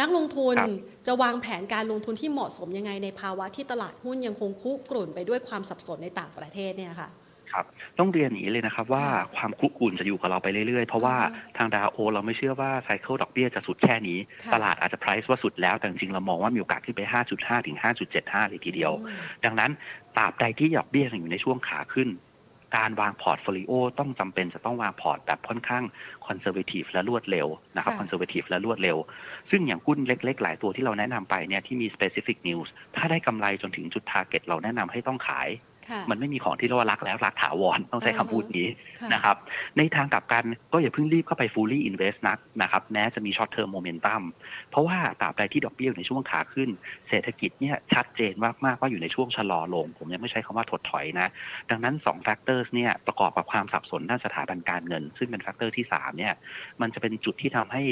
[0.01, 0.71] นักลงทุนครับ
[1.07, 7.11] จะวางแผนการลงทุนที่เหมาะสมยังไงในภาวะที่ตลาดหุ้นยังคงคุกรุ่นไปด้วยความสับสนในต่างประเทศเนี่ยค่ะ
[7.53, 7.67] ครับ
[7.99, 17.03] ต้องเรียนอย่างนี้เลยนะครับว่าค่ะความคุกรุ่นจะอยู่กับเราไปเรื่อยๆ เพราะว่าอือฮึทาง DAOL เราไม่เชื่อว่า cycle ดอกเบี้ยจะสุดแค่นี้ค่ะตลาดอาจจะ price ว่าสุดแล้ว แต่จริงๆเรามองว่ามีโอกาสขึ้นไป
[17.35, 17.77] 5.5 ถึง
[18.13, 19.71] 5.75 เลยทีเดียวอืมดังนั้น
[20.17, 22.09] ตราบใดที่ดอกเบี้ยยังอยู่ในช่วงขาขึ้น
[22.77, 25.85] การวาง portfolio ต้องจำเป็นจะต้องวางพอร์ตแบบค่อนข้าง
[26.27, 28.97] conservative และรวดเร็วนะครับค่ะ conservative และรวดเร็ว
[29.51, 35.76] ซึ่งอย่างหุ้นเล็ก ๆ หลายตัวที่เราแนะนำไปเนี่ยที่มี specific news ถ้าได้กำไรจนถึงจุด target เราแนะนำให้ต้องขายค่ะ
[36.11, 38.67] มันไม่มีของที่เรียกว่ารักแล้วรักถาวรต้องใช้คำพูดนี้
[39.01, 39.37] ค่ะนะครับ
[39.77, 44.23] ในทางกลับกันก็อย่าเพิ่งรีบเข้าไป fully invest นักนะครับแม้จะมี short term momentum
[44.71, 46.69] เพราะว่าตราบใดที่ดอกเบี้ยอยู่ในช่วงขาขึ้น
[47.09, 51.29] เศรษฐกิจเนี่ยชัดเจนมากๆว่าอยู่ในช่วงชะลอลง ผมยังไม่ใช้คำว่าถดถอยนะ
[51.71, 56.35] ดังนั้น2 factors เนี่ยประกอบกับความสับสนด้านสถาบันการเงิน ซึ่งเป็น factor ที่3เนี่ย
[56.81, 57.83] มันจะเป็นจุดที่ทำให้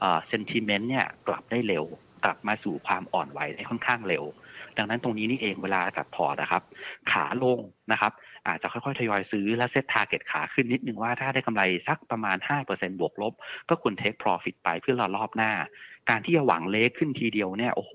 [0.00, 1.86] เอ่อ sentiment เนี่ยกลับได้เร็ว
[2.24, 4.24] กลับมาสู่ความอ่อนไหวได้ค่อนข้างเร็ว
[4.78, 6.62] ดังนั้นตรงนี้นี่เองเวลาจัดพอร์ตนะครับ
[7.12, 7.58] ขาลง
[7.92, 8.12] นะครับ
[8.46, 12.36] อาจจะค่อยๆ ทยอยซื้อและ set target ขาขึ้นนิดนึงว่าถ้าได้กำไรสักประมาณ
[12.68, 13.34] 5%บวกลบ
[13.68, 15.52] ก็ควร take profit ไปเพื่อรอรอบหน้า
[16.10, 17.92] การที่จะหวัง leg ขึ้นทีเดียวเนี่ยโอ้โห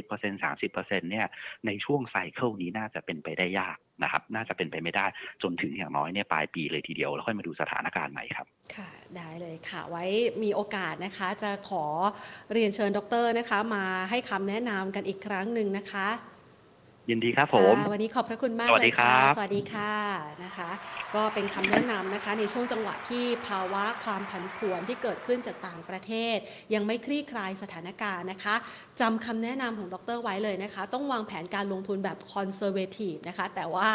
[0.00, 1.26] 20% 30%เนี่ย
[1.66, 5.06] ในช่วงไซเคิลนี้น่าจะเป็นไปได้ยากนะครับ น่าจะเป็นไปไม่ได้
[5.42, 8.46] จนถึงอย่างน้อยเนี่ยปลายปีเลยทีเดียว แล้วค่อยมาดูสถานการณ์ใหม่ครับ
[8.76, 10.04] ค่ะ ได้เลยค่ะ ไว้
[10.42, 11.84] มีโอกาสนะคะ จะขอ
[12.52, 16.08] เรียนเชิญดรนะคะ มาให้คำแนะนำกันอีกครั้งหนึ่งนะคะ
[17.10, 19.94] ยินดีครับผม ค่ะวันนี้ขอบพระคุณมากสวัสเลดียครัค่ะบสวัสดีค่ะ
[20.44, 20.70] นะคะ
[21.14, 26.36] ก็เป็นคำแนะนำนะคะ ในช่วงจังหวะที่ภาวะความผันผวนที่เกิดขึ้นจากต่างประเทศ
[26.74, 28.54] ยังไม่คลี่คลายสถานการณ์นะคะ
[29.00, 33.88] จำคำแนะนำของดรไว้เลยนะคะ ต้องวางแผนการลงทุนแบบคอนเซอร์เวทีฟนะคะ แต่ว่า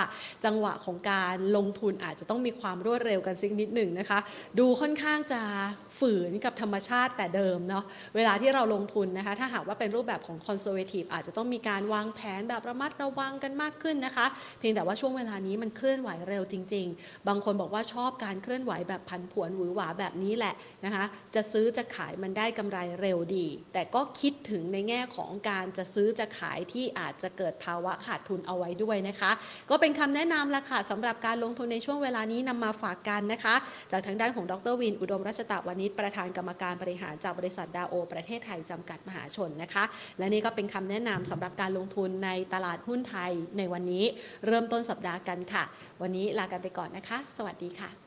[0.45, 4.19] จังหวะของการลงทุนอาจจะต้องมีความรวดเร็วกันสักนิดหนึ่งนะคะ
[4.59, 5.41] ดูค่อนข้างจะ
[5.99, 7.83] ฝืนกับธรรมชาติแต่เดิมเนาะ
[8.15, 14.25] เวลาที่เราลงทุนนะคะ ถ้าหากว่าเป็นรูปแบบของ conservative อาจจะต้องมีการวางแผนแบบระมัดระวังกันมากขึ้นนะคะ
[14.59, 20.53] เพียงแต่ว่าช่วงเวลานี้มันเคลื่อนไหวเร็วจริง ๆ บางคนบอกว่าชอบการเคลื่อนไหวแบบผันผวนหวือหวาแบบนี้แหละ
[20.85, 29.31] นะคะ จะซื้อจะขายมันได้กำไรเร็วดี แต่ก็คิดถึงในแง่ของการจะซื้อจะขายที่อาจจะเกิดภาวะขาดทุนเอาไว้ด้วยนะคะ
[29.69, 33.55] ก็เป็นคำแนะนำละค่ะสำหรับการลงทุนในช่วงเวลานี้นำมาฝากกันนะคะ
[33.91, 39.83] จากทางด้านของดรวิน อุดมรัชตะวานิชประธานกรรมการบริหารจากบริษัทดาโอ ประเทศไทยจำกัดมหาชนนะคะ
[40.17, 44.05] และนี่ก็เป็นคำแนะนำสำหรับการลงทุนในตลาดหุ้นไทยในวันนี้
[44.47, 45.63] เริ่มต้นสัปดาห์กันค่ะ
[46.01, 47.97] วันนี้ลากันไปก่อนนะคะ สวัสดีค่ะ